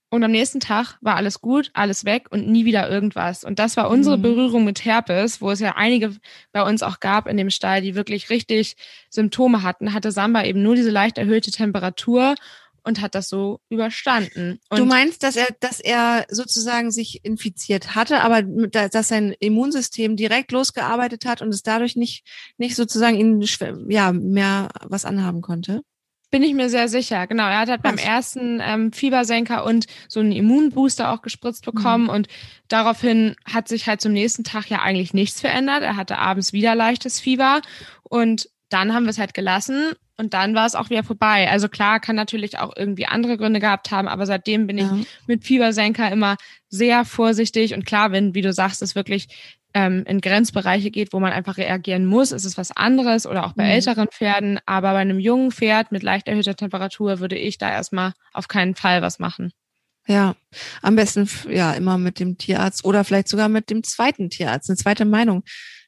Und 0.09 0.23
am 0.23 0.31
nächsten 0.31 0.61
Tag 0.61 0.97
war 1.01 1.15
alles 1.15 1.41
gut, 1.41 1.69
alles 1.73 2.05
weg 2.05 2.27
und 2.29 2.47
nie 2.47 2.63
wieder 2.63 2.89
irgendwas. 2.89 3.43
Und 3.43 3.59
das 3.59 3.75
war 3.75 3.89
unsere 3.89 4.17
mhm. 4.17 4.21
Berührung 4.21 4.63
mit 4.63 4.85
Herpes, 4.85 5.41
wo 5.41 5.51
es 5.51 5.59
ja 5.59 5.75
einige 5.75 6.15
bei 6.53 6.63
uns 6.63 6.81
auch 6.81 7.01
gab 7.01 7.27
in 7.27 7.35
dem 7.35 7.49
Stall, 7.49 7.81
die 7.81 7.93
wirklich 7.95 8.29
richtig 8.29 8.75
Symptome 9.09 9.63
hatten, 9.63 9.93
hatte 9.93 10.13
Samba 10.13 10.43
eben 10.43 10.63
nur 10.63 10.75
diese 10.75 10.91
leicht 10.91 11.17
erhöhte 11.17 11.51
Temperatur 11.51 12.35
und 12.87 13.01
hat 13.01 13.15
das 13.15 13.27
so 13.27 13.59
überstanden. 13.67 14.59
Und 14.69 14.79
du 14.79 14.85
meinst, 14.85 15.21
dass 15.21 15.35
er, 15.35 15.47
dass 15.59 15.81
er 15.81 16.25
sozusagen 16.29 16.89
sich 16.89 17.25
infiziert 17.25 17.95
hatte, 17.95 18.21
aber 18.21 18.43
dass 18.43 19.09
sein 19.09 19.35
Immunsystem 19.39 20.15
direkt 20.15 20.53
losgearbeitet 20.53 21.25
hat 21.25 21.41
und 21.41 21.49
es 21.49 21.63
dadurch 21.63 21.97
nicht, 21.97 22.23
nicht 22.57 22.77
sozusagen 22.77 23.17
ihn 23.17 23.45
ja 23.89 24.13
mehr 24.13 24.69
was 24.85 25.03
anhaben 25.03 25.41
konnte? 25.41 25.81
Bin 26.29 26.43
ich 26.43 26.53
mir 26.53 26.69
sehr 26.69 26.89
sicher. 26.89 27.25
Genau, 27.27 27.47
er 27.47 27.59
hat 27.59 27.69
halt 27.69 27.81
beim 27.81 27.97
ersten 27.97 28.61
ähm, 28.61 28.91
Fiebersenker 28.91 29.65
und 29.65 29.87
so 30.09 30.19
einen 30.19 30.33
Immunbooster 30.33 31.11
auch 31.11 31.21
gespritzt 31.21 31.63
bekommen 31.65 32.05
mhm. 32.05 32.09
und 32.09 32.27
daraufhin 32.67 33.35
hat 33.45 33.67
sich 33.67 33.87
halt 33.87 34.01
zum 34.01 34.11
nächsten 34.11 34.43
Tag 34.43 34.69
ja 34.69 34.81
eigentlich 34.81 35.13
nichts 35.13 35.39
verändert. 35.39 35.83
Er 35.83 35.95
hatte 35.95 36.17
abends 36.17 36.51
wieder 36.51 36.75
leichtes 36.75 37.19
Fieber 37.19 37.61
und 38.03 38.49
dann 38.69 38.93
haben 38.93 39.05
wir 39.05 39.11
es 39.11 39.19
halt 39.19 39.33
gelassen 39.33 39.93
und 40.17 40.33
dann 40.33 40.55
war 40.55 40.65
es 40.65 40.75
auch 40.75 40.89
wieder 40.89 41.03
vorbei. 41.03 41.49
Also 41.49 41.69
klar, 41.69 41.99
kann 41.99 42.15
natürlich 42.15 42.57
auch 42.57 42.73
irgendwie 42.75 43.05
andere 43.05 43.37
Gründe 43.37 43.59
gehabt 43.59 43.91
haben, 43.91 44.07
aber 44.07 44.25
seitdem 44.25 44.67
bin 44.67 44.77
ja. 44.79 44.97
ich 44.99 45.07
mit 45.27 45.43
Fiebersenker 45.43 46.11
immer 46.11 46.35
sehr 46.67 47.05
vorsichtig. 47.05 47.73
Und 47.73 47.85
klar, 47.85 48.11
wenn, 48.11 48.33
wie 48.33 48.41
du 48.41 48.51
sagst, 48.51 48.81
es 48.81 48.95
wirklich 48.95 49.27
ähm, 49.77 50.03
in 50.07 50.21
Grenzbereiche 50.21 50.89
geht, 50.89 51.13
wo 51.13 51.19
man 51.19 51.31
einfach 51.31 51.57
reagieren 51.57 52.07
muss, 52.07 52.31
ist 52.31 52.45
es 52.45 52.57
was 52.57 52.71
anderes 52.71 53.27
oder 53.27 53.45
auch 53.45 53.53
bei 53.53 53.65
mhm. 53.65 53.69
älteren 53.69 54.07
Pferden. 54.07 54.59
Aber 54.65 54.93
bei 54.93 54.99
einem 54.99 55.19
jungen 55.19 55.51
Pferd 55.51 55.91
mit 55.91 56.01
leicht 56.01 56.27
erhöhter 56.27 56.55
Temperatur 56.55 57.19
würde 57.19 57.37
ich 57.37 57.59
da 57.59 57.69
erstmal 57.69 58.13
auf 58.33 58.47
keinen 58.47 58.73
Fall 58.73 59.03
was 59.03 59.19
machen. 59.19 59.53
Ja, 60.07 60.35
am 60.81 60.95
besten 60.95 61.29
ja 61.47 61.73
immer 61.73 61.99
mit 61.99 62.19
dem 62.19 62.39
Tierarzt 62.39 62.85
oder 62.85 63.03
vielleicht 63.03 63.27
sogar 63.27 63.49
mit 63.49 63.69
dem 63.69 63.83
zweiten 63.83 64.31
Tierarzt, 64.31 64.67
eine 64.69 64.77
zweite 64.77 65.05
Meinung 65.05 65.43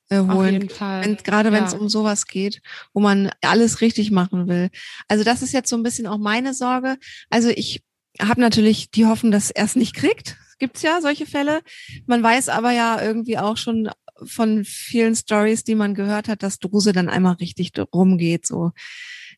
äh, 0.09 0.17
holen. 0.17 0.29
Auf 0.29 0.51
jeden 0.51 0.69
Fall. 0.69 1.05
Wenn, 1.05 1.17
gerade 1.17 1.51
wenn 1.51 1.63
es 1.63 1.73
um 1.73 1.89
sowas 1.89 2.27
geht, 2.27 2.61
wo 2.93 2.99
man 2.99 3.31
alles 3.41 3.81
richtig 3.81 4.11
machen 4.11 4.47
will. 4.47 4.69
Also 5.07 5.23
das 5.23 5.41
ist 5.41 5.51
jetzt 5.51 5.69
so 5.69 5.77
ein 5.77 5.83
bisschen 5.83 6.05
auch 6.05 6.19
meine 6.19 6.53
Sorge. 6.53 6.97
Also 7.31 7.49
ich 7.49 7.81
habe 8.21 8.39
natürlich 8.39 8.91
die 8.91 9.07
Hoffnung, 9.07 9.31
dass 9.31 9.49
er 9.49 9.65
es 9.65 9.75
nicht 9.75 9.95
kriegt. 9.95 10.37
Gibt's 10.59 10.81
ja 10.81 11.01
solche 11.01 11.25
Fälle. 11.25 11.61
Man 12.05 12.21
weiß 12.21 12.49
aber 12.49 12.71
ja 12.71 13.01
irgendwie 13.01 13.37
auch 13.37 13.57
schon 13.57 13.89
von 14.25 14.65
vielen 14.65 15.15
Stories, 15.15 15.63
die 15.63 15.75
man 15.75 15.93
gehört 15.93 16.27
hat, 16.27 16.43
dass 16.43 16.59
Druse 16.59 16.91
dann 16.91 17.09
einmal 17.09 17.35
richtig 17.35 17.71
rumgeht. 17.93 18.45
So, 18.45 18.71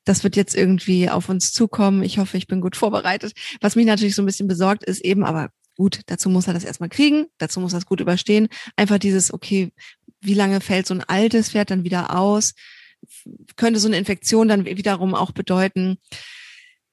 das 0.03 0.23
wird 0.23 0.35
jetzt 0.35 0.55
irgendwie 0.55 1.09
auf 1.09 1.29
uns 1.29 1.51
zukommen. 1.51 2.03
Ich 2.03 2.17
hoffe, 2.17 2.37
ich 2.37 2.47
bin 2.47 2.61
gut 2.61 2.75
vorbereitet. 2.75 3.33
Was 3.61 3.75
mich 3.75 3.85
natürlich 3.85 4.15
so 4.15 4.21
ein 4.21 4.25
bisschen 4.25 4.47
besorgt 4.47 4.83
ist 4.83 5.01
eben, 5.01 5.23
aber 5.23 5.49
gut, 5.75 6.01
dazu 6.07 6.29
muss 6.29 6.47
er 6.47 6.53
das 6.53 6.63
erstmal 6.63 6.89
kriegen, 6.89 7.27
dazu 7.37 7.59
muss 7.59 7.73
er 7.73 7.79
es 7.79 7.85
gut 7.85 8.01
überstehen. 8.01 8.47
Einfach 8.75 8.97
dieses, 8.97 9.33
okay, 9.33 9.71
wie 10.19 10.33
lange 10.33 10.61
fällt 10.61 10.87
so 10.87 10.93
ein 10.93 11.03
altes 11.03 11.51
Pferd 11.51 11.71
dann 11.71 11.83
wieder 11.83 12.17
aus? 12.17 12.53
Könnte 13.55 13.79
so 13.79 13.87
eine 13.87 13.97
Infektion 13.97 14.47
dann 14.47 14.65
wiederum 14.65 15.15
auch 15.15 15.31
bedeuten, 15.31 15.97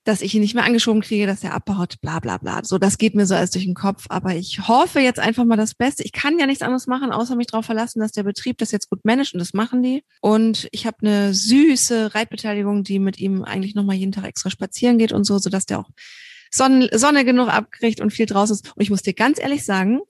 dass 0.08 0.22
ich 0.22 0.34
ihn 0.34 0.40
nicht 0.40 0.54
mehr 0.54 0.64
angeschoben 0.64 1.02
kriege, 1.02 1.26
dass 1.26 1.44
er 1.44 1.52
abbaut, 1.52 2.00
bla 2.00 2.18
bla 2.18 2.38
bla. 2.38 2.64
So, 2.64 2.78
das 2.78 2.96
geht 2.96 3.14
mir 3.14 3.26
so 3.26 3.34
alles 3.34 3.50
durch 3.50 3.66
den 3.66 3.74
Kopf. 3.74 4.06
Aber 4.08 4.34
ich 4.34 4.66
hoffe 4.66 5.00
jetzt 5.00 5.20
einfach 5.20 5.44
mal 5.44 5.56
das 5.56 5.74
Beste. 5.74 6.02
Ich 6.02 6.12
kann 6.12 6.38
ja 6.38 6.46
nichts 6.46 6.62
anderes 6.62 6.86
machen, 6.86 7.12
außer 7.12 7.36
mich 7.36 7.48
darauf 7.48 7.66
verlassen, 7.66 8.00
dass 8.00 8.12
der 8.12 8.22
Betrieb 8.22 8.56
das 8.56 8.72
jetzt 8.72 8.88
gut 8.88 9.04
managt 9.04 9.34
und 9.34 9.40
das 9.40 9.52
machen 9.52 9.82
die. 9.82 10.02
Und 10.22 10.66
ich 10.72 10.86
habe 10.86 10.96
eine 11.02 11.34
süße 11.34 12.14
Reitbeteiligung, 12.14 12.84
die 12.84 12.98
mit 12.98 13.18
ihm 13.18 13.44
eigentlich 13.44 13.74
nochmal 13.74 13.96
jeden 13.96 14.12
Tag 14.12 14.24
extra 14.24 14.48
spazieren 14.48 14.96
geht 14.96 15.12
und 15.12 15.24
so, 15.24 15.38
sodass 15.38 15.66
der 15.66 15.80
auch 15.80 15.90
Sonne, 16.50 16.88
Sonne 16.92 17.26
genug 17.26 17.48
abkriegt 17.48 18.00
und 18.00 18.10
viel 18.10 18.24
draußen 18.24 18.54
ist. 18.54 18.74
Und 18.74 18.82
ich 18.82 18.88
muss 18.88 19.02
dir 19.02 19.12
ganz 19.12 19.38
ehrlich 19.38 19.64
sagen, 19.64 20.00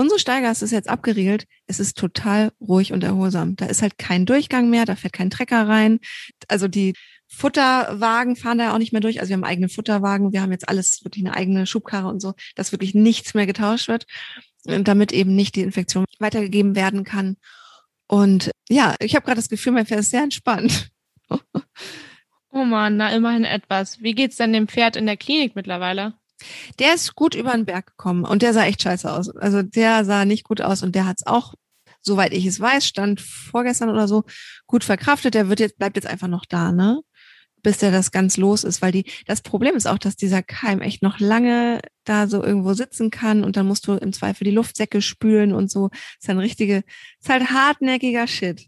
Unsere 0.00 0.18
Steigasse 0.18 0.64
ist 0.64 0.70
jetzt 0.70 0.88
abgeriegelt. 0.88 1.44
Es 1.66 1.78
ist 1.78 1.98
total 1.98 2.52
ruhig 2.58 2.94
und 2.94 3.04
erholsam. 3.04 3.56
Da 3.56 3.66
ist 3.66 3.82
halt 3.82 3.98
kein 3.98 4.24
Durchgang 4.24 4.70
mehr, 4.70 4.86
da 4.86 4.96
fährt 4.96 5.12
kein 5.12 5.28
Trecker 5.28 5.68
rein. 5.68 6.00
Also 6.48 6.68
die 6.68 6.94
Futterwagen 7.28 8.34
fahren 8.34 8.56
da 8.56 8.72
auch 8.72 8.78
nicht 8.78 8.92
mehr 8.92 9.02
durch. 9.02 9.20
Also 9.20 9.28
wir 9.28 9.36
haben 9.36 9.44
eigene 9.44 9.68
Futterwagen. 9.68 10.32
Wir 10.32 10.40
haben 10.40 10.52
jetzt 10.52 10.70
alles 10.70 11.04
wirklich 11.04 11.22
eine 11.22 11.36
eigene 11.36 11.66
Schubkarre 11.66 12.08
und 12.08 12.20
so, 12.20 12.32
dass 12.54 12.72
wirklich 12.72 12.94
nichts 12.94 13.34
mehr 13.34 13.44
getauscht 13.44 13.88
wird, 13.88 14.06
damit 14.64 15.12
eben 15.12 15.36
nicht 15.36 15.54
die 15.54 15.60
Infektion 15.60 16.06
weitergegeben 16.18 16.74
werden 16.74 17.04
kann. 17.04 17.36
Und 18.06 18.52
ja, 18.70 18.94
ich 19.00 19.14
habe 19.14 19.26
gerade 19.26 19.38
das 19.38 19.50
Gefühl, 19.50 19.72
mein 19.72 19.84
Pferd 19.84 20.00
ist 20.00 20.12
sehr 20.12 20.22
entspannt. 20.22 20.88
oh 22.50 22.64
man, 22.64 22.96
na 22.96 23.14
immerhin 23.14 23.44
etwas. 23.44 24.00
Wie 24.00 24.14
geht's 24.14 24.38
denn 24.38 24.54
dem 24.54 24.66
Pferd 24.66 24.96
in 24.96 25.04
der 25.04 25.18
Klinik 25.18 25.56
mittlerweile? 25.56 26.14
Der 26.78 26.94
ist 26.94 27.14
gut 27.14 27.34
über 27.34 27.52
den 27.52 27.66
Berg 27.66 27.86
gekommen 27.86 28.24
und 28.24 28.42
der 28.42 28.52
sah 28.52 28.64
echt 28.64 28.82
scheiße 28.82 29.10
aus. 29.10 29.28
Also 29.36 29.62
der 29.62 30.04
sah 30.04 30.24
nicht 30.24 30.44
gut 30.44 30.60
aus 30.60 30.82
und 30.82 30.94
der 30.94 31.06
hat's 31.06 31.26
auch 31.26 31.54
soweit 32.02 32.32
ich 32.32 32.46
es 32.46 32.60
weiß, 32.60 32.86
stand 32.86 33.20
vorgestern 33.20 33.90
oder 33.90 34.08
so, 34.08 34.24
gut 34.66 34.84
verkraftet. 34.84 35.34
Der 35.34 35.48
wird 35.48 35.60
jetzt, 35.60 35.78
bleibt 35.78 35.96
jetzt 35.96 36.06
einfach 36.06 36.28
noch 36.28 36.44
da, 36.44 36.72
ne? 36.72 37.00
Bis 37.62 37.76
der 37.76 37.90
das 37.90 38.10
ganz 38.10 38.38
los 38.38 38.64
ist, 38.64 38.80
weil 38.80 38.92
die, 38.92 39.04
das 39.26 39.42
Problem 39.42 39.76
ist 39.76 39.86
auch, 39.86 39.98
dass 39.98 40.16
dieser 40.16 40.42
Keim 40.42 40.80
echt 40.80 41.02
noch 41.02 41.20
lange 41.20 41.80
da 42.04 42.26
so 42.26 42.42
irgendwo 42.42 42.72
sitzen 42.72 43.10
kann 43.10 43.44
und 43.44 43.56
dann 43.56 43.66
musst 43.66 43.86
du 43.86 43.92
im 43.92 44.14
Zweifel 44.14 44.44
die 44.44 44.50
Luftsäcke 44.50 45.02
spülen 45.02 45.52
und 45.52 45.70
so. 45.70 45.90
ist 46.18 46.30
ein 46.30 46.38
richtige, 46.38 46.84
ist 47.20 47.28
halt 47.28 47.50
hartnäckiger 47.50 48.26
Shit. 48.26 48.66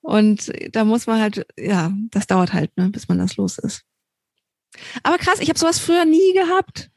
Und 0.00 0.52
da 0.70 0.84
muss 0.84 1.08
man 1.08 1.20
halt, 1.20 1.46
ja, 1.58 1.92
das 2.10 2.28
dauert 2.28 2.52
halt, 2.52 2.76
ne, 2.76 2.90
bis 2.90 3.08
man 3.08 3.18
das 3.18 3.36
los 3.36 3.58
ist. 3.58 3.82
Aber 5.02 5.18
krass, 5.18 5.40
ich 5.40 5.48
habe 5.48 5.58
sowas 5.58 5.80
früher 5.80 6.04
nie 6.04 6.32
gehabt. 6.34 6.90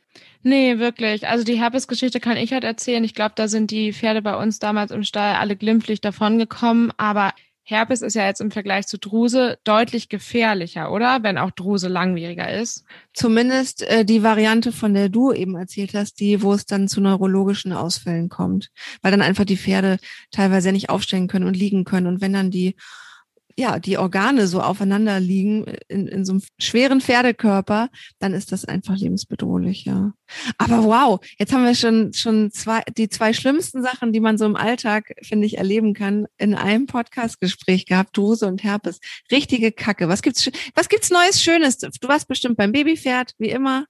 Nee, 0.43 0.79
wirklich. 0.79 1.27
Also 1.27 1.43
die 1.43 1.60
Herpes-Geschichte 1.60 2.19
kann 2.19 2.38
ich 2.38 2.53
halt 2.53 2.63
erzählen. 2.63 3.03
Ich 3.03 3.13
glaube, 3.13 3.33
da 3.36 3.48
sind 3.48 3.71
die 3.71 3.93
Pferde 3.93 4.21
bei 4.21 4.36
uns 4.36 4.60
damals 4.60 4.91
im 4.91 5.03
Stall 5.03 5.36
alle 5.36 5.55
glimpflich 5.55 6.01
davongekommen. 6.01 6.91
Aber 6.98 7.33
Herpes 7.63 8.01
ist 8.01 8.15
ja 8.15 8.25
jetzt 8.25 8.41
im 8.41 8.50
Vergleich 8.50 8.88
zu 8.88 8.98
Druse 8.98 9.60
deutlich 9.63 10.10
gefährlicher, 10.10 10.91
oder? 10.91 11.21
Wenn 11.21 11.38
auch 11.38 11.51
Druse 11.51 11.88
langwieriger 11.88 12.51
ist. 12.51 12.86
Zumindest 13.13 13.83
äh, 13.83 14.03
die 14.03 14.24
Variante, 14.24 14.71
von 14.71 14.93
der 14.93 15.10
du 15.10 15.31
eben 15.31 15.55
erzählt 15.55 15.93
hast, 15.93 16.19
die, 16.19 16.41
wo 16.41 16.53
es 16.53 16.65
dann 16.65 16.88
zu 16.88 17.01
neurologischen 17.01 17.71
Ausfällen 17.71 18.29
kommt. 18.29 18.71
Weil 19.01 19.12
dann 19.12 19.21
einfach 19.21 19.45
die 19.45 19.57
Pferde 19.57 19.98
teilweise 20.31 20.71
nicht 20.71 20.89
aufstehen 20.89 21.27
können 21.27 21.45
und 21.45 21.55
liegen 21.55 21.86
können. 21.86 22.07
Und 22.07 22.19
wenn 22.19 22.33
dann 22.33 22.50
die 22.50 22.75
ja, 23.58 23.79
die 23.79 23.98
Organe 23.98 24.48
so 24.48 24.62
aufeinander 24.62 25.20
liegen 25.20 25.65
in, 25.88 26.08
in 26.08 26.25
so 26.25 26.34
einem 26.34 26.41
schweren 26.60 27.01
Pferdekörper, 27.01 27.89
dann 28.20 28.34
ist 28.34 28.51
das 28.51 28.65
einfach 28.65 28.98
lebensbedrohlich, 28.98 29.86
ja. 29.86 30.13
Aber 30.58 30.84
wow, 30.84 31.20
jetzt 31.38 31.53
haben 31.53 31.65
wir 31.65 31.75
schon, 31.75 32.13
schon 32.13 32.51
zwei, 32.51 32.81
die 32.98 33.10
zwei 33.10 33.34
schlimmsten 33.34 33.84
Sachen, 33.84 34.13
die 34.13 34.20
man 34.20 34.38
so 34.38 34.46
im 34.46 34.55
Alltag, 34.55 35.13
finde 35.22 35.46
ich, 35.46 35.58
erleben 35.58 35.93
kann, 35.93 36.27
in 36.38 36.55
einem 36.55 36.86
Podcastgespräch 36.86 37.86
gehabt, 37.86 38.15
Druse 38.15 38.48
und 38.48 38.63
Herpes. 38.63 39.00
Richtige 39.31 39.72
Kacke. 39.72 40.08
Was 40.08 40.22
gibt's, 40.22 40.50
was 40.75 40.89
gibt's 40.89 41.10
Neues 41.10 41.41
Schönes? 41.41 41.77
Du 41.77 42.08
warst 42.08 42.27
bestimmt 42.27 42.58
beim 42.58 42.72
Babypferd, 42.72 43.34
wie 43.38 43.50
immer. 43.50 43.86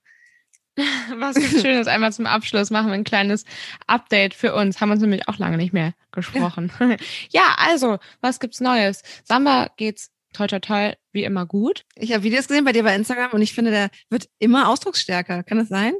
Was 1.16 1.36
gibt's 1.36 1.60
Schönes? 1.60 1.86
Einmal 1.86 2.12
zum 2.12 2.26
Abschluss 2.26 2.70
machen 2.70 2.88
wir 2.88 2.94
ein 2.94 3.04
kleines 3.04 3.44
Update 3.86 4.34
für 4.34 4.54
uns. 4.54 4.80
Haben 4.80 4.90
uns 4.90 5.00
nämlich 5.00 5.28
auch 5.28 5.38
lange 5.38 5.56
nicht 5.56 5.72
mehr 5.72 5.94
gesprochen. 6.12 6.72
Ja, 6.80 6.96
ja 7.30 7.54
also, 7.58 7.98
was 8.20 8.40
gibt's 8.40 8.60
Neues? 8.60 9.02
Samba 9.24 9.70
geht's 9.76 10.10
toi 10.32 10.46
toi 10.46 10.60
toi 10.60 10.92
wie 11.12 11.24
immer 11.24 11.44
gut. 11.44 11.84
Ich 11.94 12.12
habe 12.12 12.22
Videos 12.22 12.48
gesehen 12.48 12.64
bei 12.64 12.72
dir 12.72 12.84
bei 12.84 12.94
Instagram 12.94 13.32
und 13.32 13.42
ich 13.42 13.52
finde, 13.52 13.70
der 13.70 13.90
wird 14.08 14.28
immer 14.38 14.68
ausdrucksstärker. 14.68 15.42
Kann 15.42 15.58
das 15.58 15.68
sein? 15.68 15.92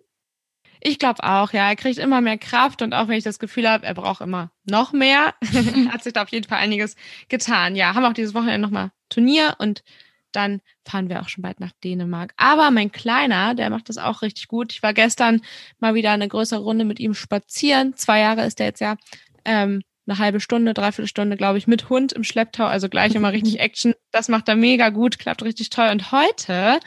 Ich 0.81 0.99
glaube 0.99 1.23
auch, 1.23 1.52
ja. 1.52 1.69
Er 1.69 1.76
kriegt 1.76 1.99
immer 1.99 2.21
mehr 2.21 2.38
Kraft 2.38 2.83
und 2.83 2.95
auch 2.95 3.09
wenn 3.09 3.19
ich 3.19 3.25
das 3.25 3.38
Gefühl 3.38 3.69
habe, 3.69 3.87
er 3.87 3.95
braucht 3.95 4.21
immer 4.23 4.50
noch 4.64 4.93
mehr, 4.93 5.35
hat 5.91 6.02
sich 6.02 6.14
da 6.14 6.23
auf 6.23 6.31
jeden 6.31 6.49
Fall 6.49 6.59
einiges 6.59 6.97
getan. 7.29 7.76
Ja, 7.76 7.95
haben 7.95 8.05
auch 8.05 8.14
dieses 8.14 8.35
Wochenende 8.35 8.59
nochmal 8.59 8.91
Turnier 9.11 9.55
und 9.59 9.85
dann 10.32 10.60
fahren 10.84 11.08
wir 11.08 11.20
auch 11.20 11.28
schon 11.28 11.42
bald 11.42 11.60
nach 11.60 11.72
Dänemark. 11.84 12.34
Aber 12.36 12.70
mein 12.70 12.92
Kleiner, 12.92 13.54
der 13.54 13.70
macht 13.70 13.88
das 13.88 13.98
auch 13.98 14.22
richtig 14.22 14.48
gut. 14.48 14.72
Ich 14.72 14.82
war 14.82 14.94
gestern 14.94 15.40
mal 15.78 15.94
wieder 15.94 16.10
eine 16.10 16.28
größere 16.28 16.60
Runde 16.60 16.84
mit 16.84 17.00
ihm 17.00 17.14
spazieren. 17.14 17.96
Zwei 17.96 18.20
Jahre 18.20 18.44
ist 18.44 18.60
er 18.60 18.66
jetzt 18.66 18.80
ja. 18.80 18.96
Ähm, 19.44 19.82
eine 20.06 20.18
halbe 20.18 20.40
Stunde, 20.40 20.74
dreiviertel 20.74 21.08
Stunde, 21.08 21.36
glaube 21.36 21.58
ich, 21.58 21.66
mit 21.66 21.88
Hund 21.88 22.12
im 22.12 22.24
Schlepptau, 22.24 22.64
also 22.64 22.88
gleich 22.88 23.14
immer 23.14 23.32
richtig 23.32 23.60
Action. 23.60 23.94
Das 24.10 24.28
macht 24.28 24.48
er 24.48 24.56
mega 24.56 24.88
gut, 24.88 25.18
klappt 25.18 25.42
richtig 25.42 25.70
toll. 25.70 25.88
Und 25.90 26.10
heute 26.12 26.80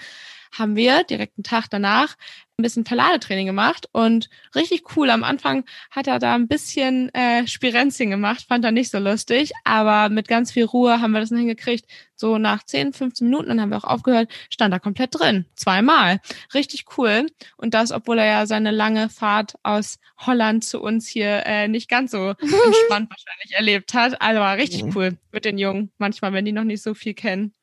haben 0.57 0.75
wir 0.75 1.03
direkt 1.03 1.37
einen 1.37 1.43
Tag 1.43 1.67
danach 1.69 2.15
ein 2.57 2.63
bisschen 2.63 2.85
Verladetraining 2.85 3.47
gemacht 3.47 3.89
und 3.91 4.29
richtig 4.55 4.95
cool. 4.95 5.09
Am 5.09 5.25
Anfang 5.25 5.65
hat 5.91 6.07
er 6.07 6.19
da 6.19 6.35
ein 6.35 6.47
bisschen 6.47 7.13
äh, 7.13 7.45
Spirenzchen 7.47 8.09
gemacht, 8.09 8.45
fand 8.47 8.63
er 8.63 8.71
nicht 8.71 8.91
so 8.91 8.97
lustig, 8.97 9.51
aber 9.65 10.07
mit 10.07 10.29
ganz 10.29 10.53
viel 10.53 10.63
Ruhe 10.63 11.01
haben 11.01 11.11
wir 11.11 11.19
das 11.19 11.29
hingekriegt. 11.29 11.85
So 12.15 12.37
nach 12.37 12.63
10, 12.63 12.93
15 12.93 13.27
Minuten, 13.27 13.49
dann 13.49 13.59
haben 13.59 13.71
wir 13.71 13.77
auch 13.77 13.83
aufgehört, 13.83 14.31
stand 14.49 14.73
er 14.73 14.79
komplett 14.79 15.19
drin. 15.19 15.45
Zweimal. 15.55 16.21
Richtig 16.53 16.85
cool. 16.97 17.27
Und 17.57 17.73
das, 17.73 17.91
obwohl 17.91 18.19
er 18.19 18.25
ja 18.25 18.45
seine 18.45 18.71
lange 18.71 19.09
Fahrt 19.09 19.55
aus 19.63 19.99
Holland 20.17 20.63
zu 20.63 20.81
uns 20.81 21.07
hier 21.07 21.45
äh, 21.45 21.67
nicht 21.67 21.89
ganz 21.89 22.11
so 22.11 22.29
entspannt 22.39 23.09
wahrscheinlich 23.09 23.51
erlebt 23.51 23.93
hat. 23.93 24.21
Also 24.21 24.39
war 24.39 24.55
richtig 24.55 24.95
cool 24.95 25.17
mit 25.33 25.43
den 25.43 25.57
Jungen. 25.57 25.91
Manchmal, 25.97 26.31
wenn 26.31 26.45
die 26.45 26.53
noch 26.53 26.63
nicht 26.63 26.81
so 26.81 26.93
viel 26.93 27.15
kennen. 27.15 27.53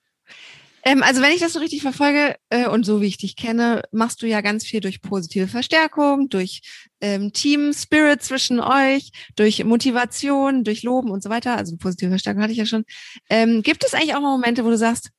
Ähm, 0.84 1.02
also 1.02 1.22
wenn 1.22 1.32
ich 1.32 1.40
das 1.40 1.52
so 1.52 1.60
richtig 1.60 1.82
verfolge 1.82 2.36
äh, 2.50 2.66
und 2.68 2.84
so 2.84 3.00
wie 3.00 3.06
ich 3.06 3.16
dich 3.16 3.36
kenne, 3.36 3.82
machst 3.92 4.22
du 4.22 4.26
ja 4.26 4.40
ganz 4.40 4.64
viel 4.64 4.80
durch 4.80 5.00
positive 5.00 5.48
Verstärkung, 5.48 6.28
durch 6.28 6.60
ähm, 7.00 7.32
Team 7.32 7.72
Spirit 7.72 8.22
zwischen 8.22 8.60
euch, 8.60 9.10
durch 9.36 9.64
Motivation, 9.64 10.64
durch 10.64 10.82
Loben 10.82 11.10
und 11.10 11.22
so 11.22 11.30
weiter. 11.30 11.56
Also 11.56 11.76
positive 11.76 12.10
Verstärkung 12.10 12.42
hatte 12.42 12.52
ich 12.52 12.58
ja 12.58 12.66
schon. 12.66 12.84
Ähm, 13.30 13.62
gibt 13.62 13.84
es 13.84 13.94
eigentlich 13.94 14.14
auch 14.14 14.20
mal 14.20 14.32
Momente, 14.32 14.64
wo 14.64 14.70
du 14.70 14.78
sagst, 14.78 15.10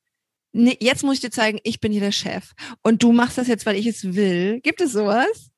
nee, 0.51 0.77
jetzt 0.81 1.03
muss 1.03 1.15
ich 1.15 1.21
dir 1.21 1.31
zeigen, 1.31 1.59
ich 1.63 1.79
bin 1.79 1.91
hier 1.91 2.01
der 2.01 2.11
Chef 2.11 2.51
und 2.81 3.03
du 3.03 3.11
machst 3.13 3.37
das 3.37 3.47
jetzt, 3.47 3.65
weil 3.65 3.75
ich 3.75 3.87
es 3.87 4.15
will. 4.15 4.59
Gibt 4.61 4.81
es 4.81 4.91
sowas? 4.91 5.52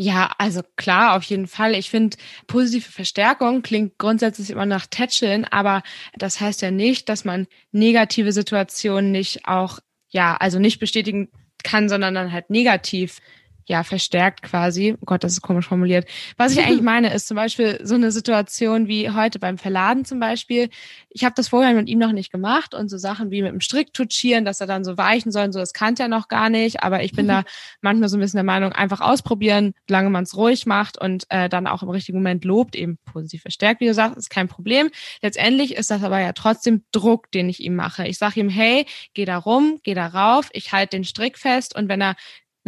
Ja, 0.00 0.30
also 0.38 0.62
klar, 0.76 1.16
auf 1.16 1.24
jeden 1.24 1.48
Fall. 1.48 1.74
Ich 1.74 1.90
finde, 1.90 2.16
positive 2.46 2.88
Verstärkung 2.88 3.62
klingt 3.62 3.98
grundsätzlich 3.98 4.50
immer 4.50 4.64
nach 4.64 4.86
Tätscheln, 4.86 5.44
aber 5.44 5.82
das 6.16 6.40
heißt 6.40 6.62
ja 6.62 6.70
nicht, 6.70 7.08
dass 7.08 7.24
man 7.24 7.48
negative 7.72 8.30
Situationen 8.30 9.10
nicht 9.10 9.48
auch, 9.48 9.80
ja, 10.08 10.36
also 10.36 10.60
nicht 10.60 10.78
bestätigen 10.78 11.30
kann, 11.64 11.88
sondern 11.88 12.14
dann 12.14 12.30
halt 12.30 12.48
negativ 12.48 13.18
ja, 13.68 13.84
verstärkt 13.84 14.42
quasi. 14.42 14.96
Oh 14.98 15.04
Gott, 15.04 15.22
das 15.22 15.32
ist 15.32 15.42
komisch 15.42 15.68
formuliert. 15.68 16.08
Was 16.38 16.52
ich 16.52 16.60
eigentlich 16.60 16.80
meine, 16.82 17.12
ist 17.12 17.28
zum 17.28 17.36
Beispiel 17.36 17.78
so 17.82 17.96
eine 17.96 18.10
Situation 18.10 18.88
wie 18.88 19.10
heute 19.10 19.38
beim 19.38 19.58
Verladen 19.58 20.06
zum 20.06 20.18
Beispiel. 20.18 20.70
Ich 21.10 21.22
habe 21.22 21.34
das 21.36 21.48
vorher 21.48 21.74
mit 21.74 21.86
ihm 21.88 21.98
noch 21.98 22.12
nicht 22.12 22.32
gemacht 22.32 22.74
und 22.74 22.88
so 22.88 22.96
Sachen 22.96 23.30
wie 23.30 23.42
mit 23.42 23.52
dem 23.52 23.60
Strick 23.60 23.92
tutschieren, 23.92 24.46
dass 24.46 24.62
er 24.62 24.66
dann 24.66 24.84
so 24.84 24.96
weichen 24.96 25.30
soll 25.32 25.44
und 25.44 25.52
so, 25.52 25.58
das 25.58 25.74
kannte 25.74 26.02
er 26.02 26.08
noch 26.08 26.28
gar 26.28 26.48
nicht. 26.48 26.82
Aber 26.82 27.02
ich 27.02 27.12
bin 27.12 27.28
da 27.28 27.44
manchmal 27.82 28.08
so 28.08 28.16
ein 28.16 28.20
bisschen 28.20 28.38
der 28.38 28.44
Meinung, 28.44 28.72
einfach 28.72 29.02
ausprobieren, 29.02 29.74
solange 29.86 30.08
man 30.08 30.24
es 30.24 30.34
ruhig 30.34 30.64
macht 30.64 30.98
und 30.98 31.26
äh, 31.28 31.50
dann 31.50 31.66
auch 31.66 31.82
im 31.82 31.90
richtigen 31.90 32.18
Moment 32.18 32.46
lobt, 32.46 32.74
eben 32.74 32.96
positiv 33.04 33.42
verstärkt, 33.42 33.82
wie 33.82 33.86
du 33.86 33.94
sagst, 33.94 34.16
ist 34.16 34.30
kein 34.30 34.48
Problem. 34.48 34.88
Letztendlich 35.20 35.76
ist 35.76 35.90
das 35.90 36.02
aber 36.02 36.20
ja 36.20 36.32
trotzdem 36.32 36.84
Druck, 36.90 37.30
den 37.32 37.50
ich 37.50 37.60
ihm 37.60 37.76
mache. 37.76 38.08
Ich 38.08 38.16
sage 38.16 38.40
ihm, 38.40 38.48
hey, 38.48 38.86
geh 39.12 39.26
da 39.26 39.36
rum, 39.36 39.78
geh 39.82 39.92
da 39.92 40.06
rauf, 40.06 40.48
ich 40.54 40.72
halte 40.72 40.96
den 40.96 41.04
Strick 41.04 41.36
fest 41.36 41.76
und 41.76 41.90
wenn 41.90 42.00
er 42.00 42.16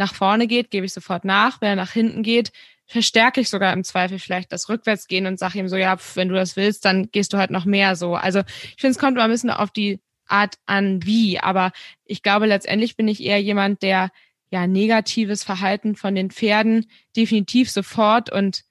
nach 0.01 0.13
vorne 0.13 0.47
geht, 0.47 0.71
gebe 0.71 0.85
ich 0.85 0.93
sofort 0.93 1.23
nach. 1.23 1.61
Wenn 1.61 1.69
er 1.69 1.75
nach 1.75 1.91
hinten 1.91 2.23
geht, 2.23 2.51
verstärke 2.87 3.39
ich 3.39 3.49
sogar 3.49 3.71
im 3.71 3.83
Zweifel 3.83 4.19
vielleicht 4.19 4.51
das 4.51 4.67
Rückwärtsgehen 4.67 5.25
und 5.25 5.39
sage 5.39 5.59
ihm 5.59 5.69
so, 5.69 5.77
ja, 5.77 5.97
wenn 6.15 6.27
du 6.27 6.35
das 6.35 6.57
willst, 6.57 6.83
dann 6.83 7.09
gehst 7.11 7.31
du 7.31 7.37
halt 7.37 7.51
noch 7.51 7.65
mehr 7.65 7.95
so. 7.95 8.15
Also 8.15 8.39
ich 8.39 8.81
finde, 8.81 8.91
es 8.91 8.99
kommt 8.99 9.15
immer 9.15 9.23
ein 9.23 9.31
bisschen 9.31 9.49
auf 9.49 9.71
die 9.71 10.01
Art 10.27 10.55
an, 10.65 11.05
wie. 11.05 11.39
Aber 11.39 11.71
ich 12.03 12.23
glaube, 12.23 12.47
letztendlich 12.47 12.97
bin 12.97 13.07
ich 13.07 13.23
eher 13.23 13.41
jemand, 13.41 13.81
der 13.81 14.09
ja 14.49 14.67
negatives 14.67 15.43
Verhalten 15.43 15.95
von 15.95 16.15
den 16.15 16.31
Pferden 16.31 16.87
definitiv 17.15 17.71
sofort 17.71 18.31
und 18.31 18.63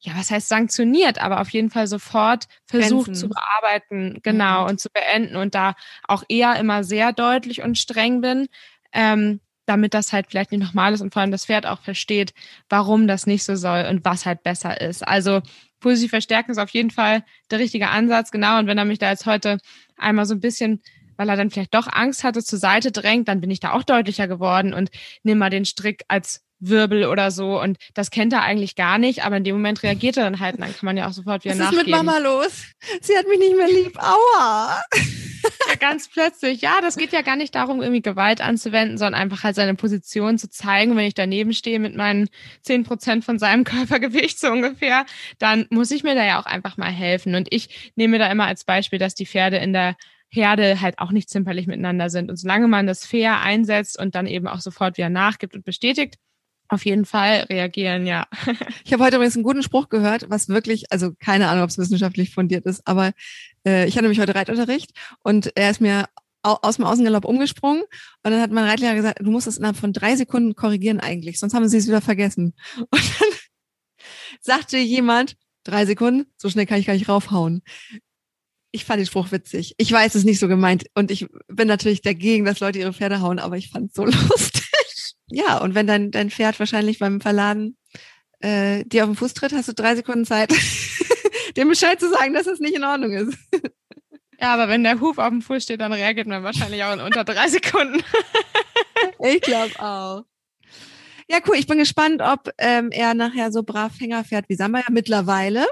ja, 0.00 0.12
was 0.16 0.30
heißt 0.30 0.48
sanktioniert, 0.48 1.22
aber 1.22 1.40
auf 1.40 1.48
jeden 1.50 1.70
Fall 1.70 1.86
sofort 1.86 2.48
versucht 2.66 3.06
Grenzen. 3.06 3.14
zu 3.14 3.28
bearbeiten, 3.28 4.18
genau, 4.22 4.64
mhm. 4.64 4.70
und 4.70 4.80
zu 4.80 4.90
beenden 4.90 5.36
und 5.36 5.54
da 5.54 5.74
auch 6.08 6.24
eher 6.28 6.56
immer 6.56 6.82
sehr 6.82 7.12
deutlich 7.12 7.62
und 7.62 7.78
streng 7.78 8.20
bin. 8.20 8.48
Ähm, 8.92 9.40
damit 9.72 9.94
das 9.94 10.12
halt 10.12 10.26
vielleicht 10.28 10.52
nicht 10.52 10.62
nochmal 10.62 10.92
ist 10.92 11.00
und 11.00 11.12
vor 11.12 11.22
allem 11.22 11.30
das 11.30 11.46
Pferd 11.46 11.66
auch 11.66 11.80
versteht, 11.80 12.34
warum 12.68 13.08
das 13.08 13.26
nicht 13.26 13.44
so 13.44 13.56
soll 13.56 13.86
und 13.88 14.04
was 14.04 14.26
halt 14.26 14.42
besser 14.42 14.80
ist. 14.80 15.06
Also 15.06 15.40
positiv 15.80 16.10
verstärken 16.10 16.52
ist 16.52 16.58
auf 16.58 16.70
jeden 16.70 16.90
Fall 16.90 17.24
der 17.50 17.58
richtige 17.58 17.88
Ansatz, 17.88 18.30
genau. 18.30 18.58
Und 18.58 18.66
wenn 18.66 18.78
er 18.78 18.84
mich 18.84 18.98
da 18.98 19.10
jetzt 19.10 19.26
heute 19.26 19.58
einmal 19.96 20.26
so 20.26 20.34
ein 20.34 20.40
bisschen, 20.40 20.82
weil 21.16 21.28
er 21.28 21.36
dann 21.36 21.50
vielleicht 21.50 21.74
doch 21.74 21.88
Angst 21.90 22.22
hatte, 22.22 22.42
zur 22.42 22.58
Seite 22.58 22.92
drängt, 22.92 23.28
dann 23.28 23.40
bin 23.40 23.50
ich 23.50 23.60
da 23.60 23.72
auch 23.72 23.82
deutlicher 23.82 24.28
geworden 24.28 24.74
und 24.74 24.90
nimm 25.22 25.38
mal 25.38 25.50
den 25.50 25.64
Strick 25.64 26.04
als 26.08 26.42
Wirbel 26.62 27.04
oder 27.06 27.30
so. 27.30 27.60
Und 27.60 27.78
das 27.94 28.10
kennt 28.10 28.32
er 28.32 28.42
eigentlich 28.42 28.76
gar 28.76 28.98
nicht, 28.98 29.24
aber 29.24 29.36
in 29.36 29.44
dem 29.44 29.56
Moment 29.56 29.82
reagiert 29.82 30.16
er 30.16 30.24
dann 30.24 30.40
halt 30.40 30.54
und 30.54 30.62
dann 30.62 30.72
kann 30.72 30.86
man 30.86 30.96
ja 30.96 31.08
auch 31.08 31.12
sofort 31.12 31.44
wieder 31.44 31.54
nachgeben. 31.54 31.76
Was 31.76 31.82
ist 31.82 31.86
mit 31.86 31.96
Mama 31.96 32.18
los? 32.18 32.64
Sie 33.00 33.16
hat 33.16 33.26
mich 33.28 33.38
nicht 33.38 33.56
mehr 33.56 33.68
lieb. 33.68 33.98
Aua! 33.98 34.80
Ja, 35.68 35.74
ganz 35.74 36.08
plötzlich. 36.08 36.60
Ja, 36.60 36.80
das 36.80 36.96
geht 36.96 37.12
ja 37.12 37.22
gar 37.22 37.34
nicht 37.34 37.54
darum, 37.54 37.82
irgendwie 37.82 38.00
Gewalt 38.00 38.40
anzuwenden, 38.40 38.96
sondern 38.96 39.20
einfach 39.20 39.42
halt 39.42 39.56
seine 39.56 39.74
Position 39.74 40.38
zu 40.38 40.48
zeigen. 40.48 40.96
Wenn 40.96 41.06
ich 41.06 41.14
daneben 41.14 41.52
stehe 41.52 41.80
mit 41.80 41.96
meinen 41.96 42.28
zehn 42.62 42.84
Prozent 42.84 43.24
von 43.24 43.40
seinem 43.40 43.64
Körpergewicht 43.64 44.38
so 44.38 44.50
ungefähr, 44.50 45.04
dann 45.38 45.66
muss 45.70 45.90
ich 45.90 46.04
mir 46.04 46.14
da 46.14 46.24
ja 46.24 46.40
auch 46.40 46.46
einfach 46.46 46.76
mal 46.76 46.92
helfen. 46.92 47.34
Und 47.34 47.48
ich 47.50 47.92
nehme 47.96 48.18
da 48.18 48.30
immer 48.30 48.46
als 48.46 48.64
Beispiel, 48.64 49.00
dass 49.00 49.14
die 49.14 49.26
Pferde 49.26 49.56
in 49.56 49.72
der 49.72 49.96
Herde 50.28 50.80
halt 50.80 50.98
auch 50.98 51.10
nicht 51.10 51.28
zimperlich 51.28 51.66
miteinander 51.66 52.08
sind. 52.08 52.30
Und 52.30 52.36
solange 52.36 52.68
man 52.68 52.86
das 52.86 53.04
fair 53.04 53.40
einsetzt 53.40 53.98
und 53.98 54.14
dann 54.14 54.26
eben 54.26 54.48
auch 54.48 54.60
sofort 54.60 54.96
wieder 54.96 55.10
nachgibt 55.10 55.54
und 55.54 55.64
bestätigt, 55.64 56.16
auf 56.72 56.86
jeden 56.86 57.04
Fall 57.04 57.46
reagieren, 57.50 58.06
ja. 58.06 58.26
Ich 58.84 58.92
habe 58.92 59.04
heute 59.04 59.16
übrigens 59.16 59.36
einen 59.36 59.44
guten 59.44 59.62
Spruch 59.62 59.90
gehört, 59.90 60.30
was 60.30 60.48
wirklich, 60.48 60.90
also 60.90 61.12
keine 61.18 61.48
Ahnung, 61.48 61.64
ob 61.64 61.70
es 61.70 61.78
wissenschaftlich 61.78 62.30
fundiert 62.30 62.64
ist, 62.64 62.86
aber 62.86 63.12
äh, 63.66 63.86
ich 63.86 63.94
hatte 63.94 64.04
nämlich 64.04 64.20
heute 64.20 64.34
Reitunterricht 64.34 64.92
und 65.22 65.52
er 65.54 65.70
ist 65.70 65.80
mir 65.80 66.06
aus 66.42 66.76
dem 66.76 66.86
Außengalopp 66.86 67.24
umgesprungen 67.24 67.82
und 67.82 68.30
dann 68.30 68.40
hat 68.40 68.50
mein 68.50 68.64
Reitlehrer 68.64 68.94
gesagt, 68.94 69.20
du 69.20 69.30
musst 69.30 69.46
es 69.46 69.58
innerhalb 69.58 69.76
von 69.76 69.92
drei 69.92 70.16
Sekunden 70.16 70.56
korrigieren 70.56 70.98
eigentlich, 70.98 71.38
sonst 71.38 71.54
haben 71.54 71.68
sie 71.68 71.76
es 71.76 71.86
wieder 71.86 72.00
vergessen. 72.00 72.54
Und 72.76 73.02
dann 73.20 73.28
sagte 74.40 74.78
jemand, 74.78 75.36
drei 75.62 75.86
Sekunden, 75.86 76.26
so 76.36 76.48
schnell 76.48 76.66
kann 76.66 76.80
ich 76.80 76.86
gar 76.86 76.94
nicht 76.94 77.08
raufhauen. 77.08 77.62
Ich 78.72 78.84
fand 78.84 78.98
den 78.98 79.06
Spruch 79.06 79.30
witzig. 79.30 79.74
Ich 79.76 79.92
weiß, 79.92 80.14
es 80.14 80.22
ist 80.22 80.24
nicht 80.24 80.40
so 80.40 80.48
gemeint 80.48 80.86
und 80.94 81.12
ich 81.12 81.28
bin 81.46 81.68
natürlich 81.68 82.02
dagegen, 82.02 82.44
dass 82.44 82.58
Leute 82.58 82.80
ihre 82.80 82.92
Pferde 82.92 83.20
hauen, 83.20 83.38
aber 83.38 83.56
ich 83.56 83.68
fand 83.68 83.90
es 83.90 83.94
so 83.94 84.04
lustig. 84.06 84.71
Ja, 85.32 85.58
und 85.58 85.74
wenn 85.74 85.86
dein, 85.86 86.10
dein 86.10 86.30
Pferd 86.30 86.58
wahrscheinlich 86.58 86.98
beim 86.98 87.20
Verladen 87.20 87.76
äh, 88.40 88.84
dir 88.84 89.04
auf 89.04 89.10
den 89.10 89.16
Fuß 89.16 89.34
tritt, 89.34 89.52
hast 89.52 89.68
du 89.68 89.74
drei 89.74 89.96
Sekunden 89.96 90.24
Zeit, 90.24 90.52
dem 91.56 91.68
Bescheid 91.68 91.98
zu 92.00 92.10
sagen, 92.10 92.34
dass 92.34 92.44
das 92.44 92.60
nicht 92.60 92.74
in 92.74 92.84
Ordnung 92.84 93.12
ist. 93.12 93.38
Ja, 94.40 94.54
aber 94.54 94.68
wenn 94.68 94.82
der 94.82 95.00
Huf 95.00 95.18
auf 95.18 95.28
dem 95.28 95.40
Fuß 95.40 95.62
steht, 95.62 95.80
dann 95.80 95.92
reagiert 95.92 96.26
man 96.26 96.42
wahrscheinlich 96.42 96.82
auch 96.82 96.92
in 96.92 97.00
unter 97.00 97.22
drei 97.22 97.48
Sekunden. 97.48 98.02
ich 99.20 99.40
glaube 99.40 99.72
auch. 99.78 100.24
Ja, 101.28 101.38
cool. 101.46 101.54
Ich 101.56 101.68
bin 101.68 101.78
gespannt, 101.78 102.20
ob 102.20 102.50
ähm, 102.58 102.90
er 102.90 103.14
nachher 103.14 103.52
so 103.52 103.62
brav 103.62 103.98
Hänger 104.00 104.24
fährt 104.24 104.48
wie 104.48 104.56
Samba 104.56 104.80
ja 104.80 104.86
mittlerweile. 104.90 105.66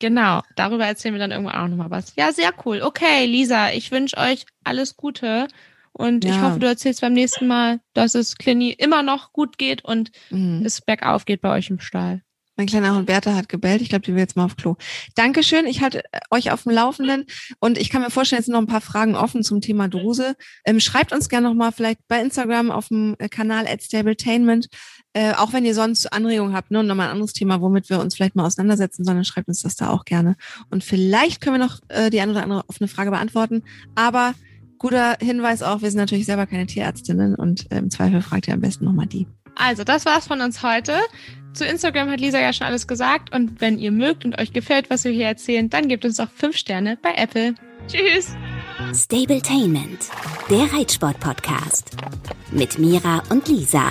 Genau, 0.00 0.42
darüber 0.56 0.86
erzählen 0.86 1.14
wir 1.14 1.20
dann 1.20 1.30
irgendwann 1.30 1.54
auch 1.54 1.68
nochmal 1.68 1.90
was. 1.90 2.14
Ja, 2.16 2.32
sehr 2.32 2.52
cool. 2.64 2.82
Okay, 2.82 3.26
Lisa, 3.26 3.70
ich 3.70 3.92
wünsche 3.92 4.16
euch 4.16 4.44
alles 4.64 4.96
Gute 4.96 5.46
und 5.92 6.24
ja. 6.24 6.30
ich 6.30 6.40
hoffe, 6.40 6.58
du 6.58 6.66
erzählst 6.66 7.00
beim 7.00 7.12
nächsten 7.12 7.46
Mal, 7.46 7.80
dass 7.94 8.14
es 8.14 8.36
Clini 8.36 8.70
immer 8.70 9.02
noch 9.02 9.32
gut 9.32 9.58
geht 9.58 9.84
und 9.84 10.10
mhm. 10.30 10.62
es 10.64 10.80
bergauf 10.80 11.24
geht 11.24 11.40
bei 11.40 11.50
euch 11.50 11.70
im 11.70 11.80
Stall. 11.80 12.22
Mein 12.60 12.66
kleiner 12.66 12.94
Hund 12.94 13.06
Bertha 13.06 13.34
hat 13.34 13.48
gebellt. 13.48 13.80
Ich 13.80 13.88
glaube, 13.88 14.04
die 14.04 14.12
will 14.12 14.20
jetzt 14.20 14.36
mal 14.36 14.44
auf 14.44 14.54
Klo. 14.54 14.76
Dankeschön. 15.14 15.66
Ich 15.66 15.80
halte 15.80 16.04
äh, 16.12 16.20
euch 16.30 16.50
auf 16.50 16.64
dem 16.64 16.72
Laufenden 16.72 17.24
und 17.58 17.78
ich 17.78 17.88
kann 17.88 18.02
mir 18.02 18.10
vorstellen, 18.10 18.40
jetzt 18.40 18.46
sind 18.46 18.52
noch 18.52 18.60
ein 18.60 18.66
paar 18.66 18.82
Fragen 18.82 19.16
offen 19.16 19.42
zum 19.42 19.62
Thema 19.62 19.88
Druse. 19.88 20.36
Ähm, 20.66 20.78
schreibt 20.78 21.14
uns 21.14 21.30
gerne 21.30 21.48
nochmal 21.48 21.72
vielleicht 21.72 22.06
bei 22.06 22.20
Instagram 22.20 22.70
auf 22.70 22.88
dem 22.88 23.16
äh, 23.18 23.30
Kanal 23.30 23.66
at 23.66 23.82
Stabletainment. 23.82 24.68
Äh, 25.14 25.32
auch 25.32 25.54
wenn 25.54 25.64
ihr 25.64 25.74
sonst 25.74 26.12
Anregungen 26.12 26.54
habt, 26.54 26.70
ne, 26.70 26.80
und 26.80 26.86
nochmal 26.86 27.06
ein 27.06 27.12
anderes 27.12 27.32
Thema, 27.32 27.62
womit 27.62 27.88
wir 27.88 27.98
uns 27.98 28.14
vielleicht 28.14 28.36
mal 28.36 28.44
auseinandersetzen 28.44 29.04
sollen, 29.04 29.24
schreibt 29.24 29.48
uns 29.48 29.62
das 29.62 29.76
da 29.76 29.88
auch 29.88 30.04
gerne. 30.04 30.36
Und 30.68 30.84
vielleicht 30.84 31.40
können 31.40 31.58
wir 31.58 31.66
noch 31.66 31.80
äh, 31.88 32.10
die 32.10 32.20
eine 32.20 32.32
oder 32.32 32.42
andere 32.42 32.64
offene 32.68 32.88
Frage 32.88 33.10
beantworten. 33.10 33.62
Aber 33.94 34.34
guter 34.80 35.16
Hinweis 35.20 35.62
auch, 35.62 35.82
wir 35.82 35.90
sind 35.90 36.00
natürlich 36.00 36.26
selber 36.26 36.46
keine 36.46 36.66
Tierärztinnen 36.66 37.36
und 37.36 37.70
im 37.70 37.90
Zweifel 37.90 38.22
fragt 38.22 38.48
ihr 38.48 38.54
am 38.54 38.60
besten 38.60 38.86
nochmal 38.86 39.06
die. 39.06 39.28
Also, 39.54 39.84
das 39.84 40.06
war's 40.06 40.26
von 40.26 40.40
uns 40.40 40.62
heute. 40.64 40.96
Zu 41.52 41.66
Instagram 41.66 42.10
hat 42.10 42.20
Lisa 42.20 42.40
ja 42.40 42.52
schon 42.52 42.66
alles 42.66 42.86
gesagt. 42.86 43.34
Und 43.34 43.60
wenn 43.60 43.78
ihr 43.78 43.92
mögt 43.92 44.24
und 44.24 44.38
euch 44.38 44.52
gefällt, 44.52 44.88
was 44.88 45.04
wir 45.04 45.12
hier 45.12 45.26
erzählen, 45.26 45.68
dann 45.68 45.88
gebt 45.88 46.04
uns 46.04 46.18
auch 46.18 46.30
fünf 46.34 46.56
Sterne 46.56 46.98
bei 47.02 47.14
Apple. 47.14 47.54
Tschüss! 47.86 48.34
Stabletainment, 48.94 50.08
der 50.48 50.72
Reitsport-Podcast. 50.72 51.90
Mit 52.50 52.78
Mira 52.78 53.22
und 53.28 53.46
Lisa. 53.48 53.90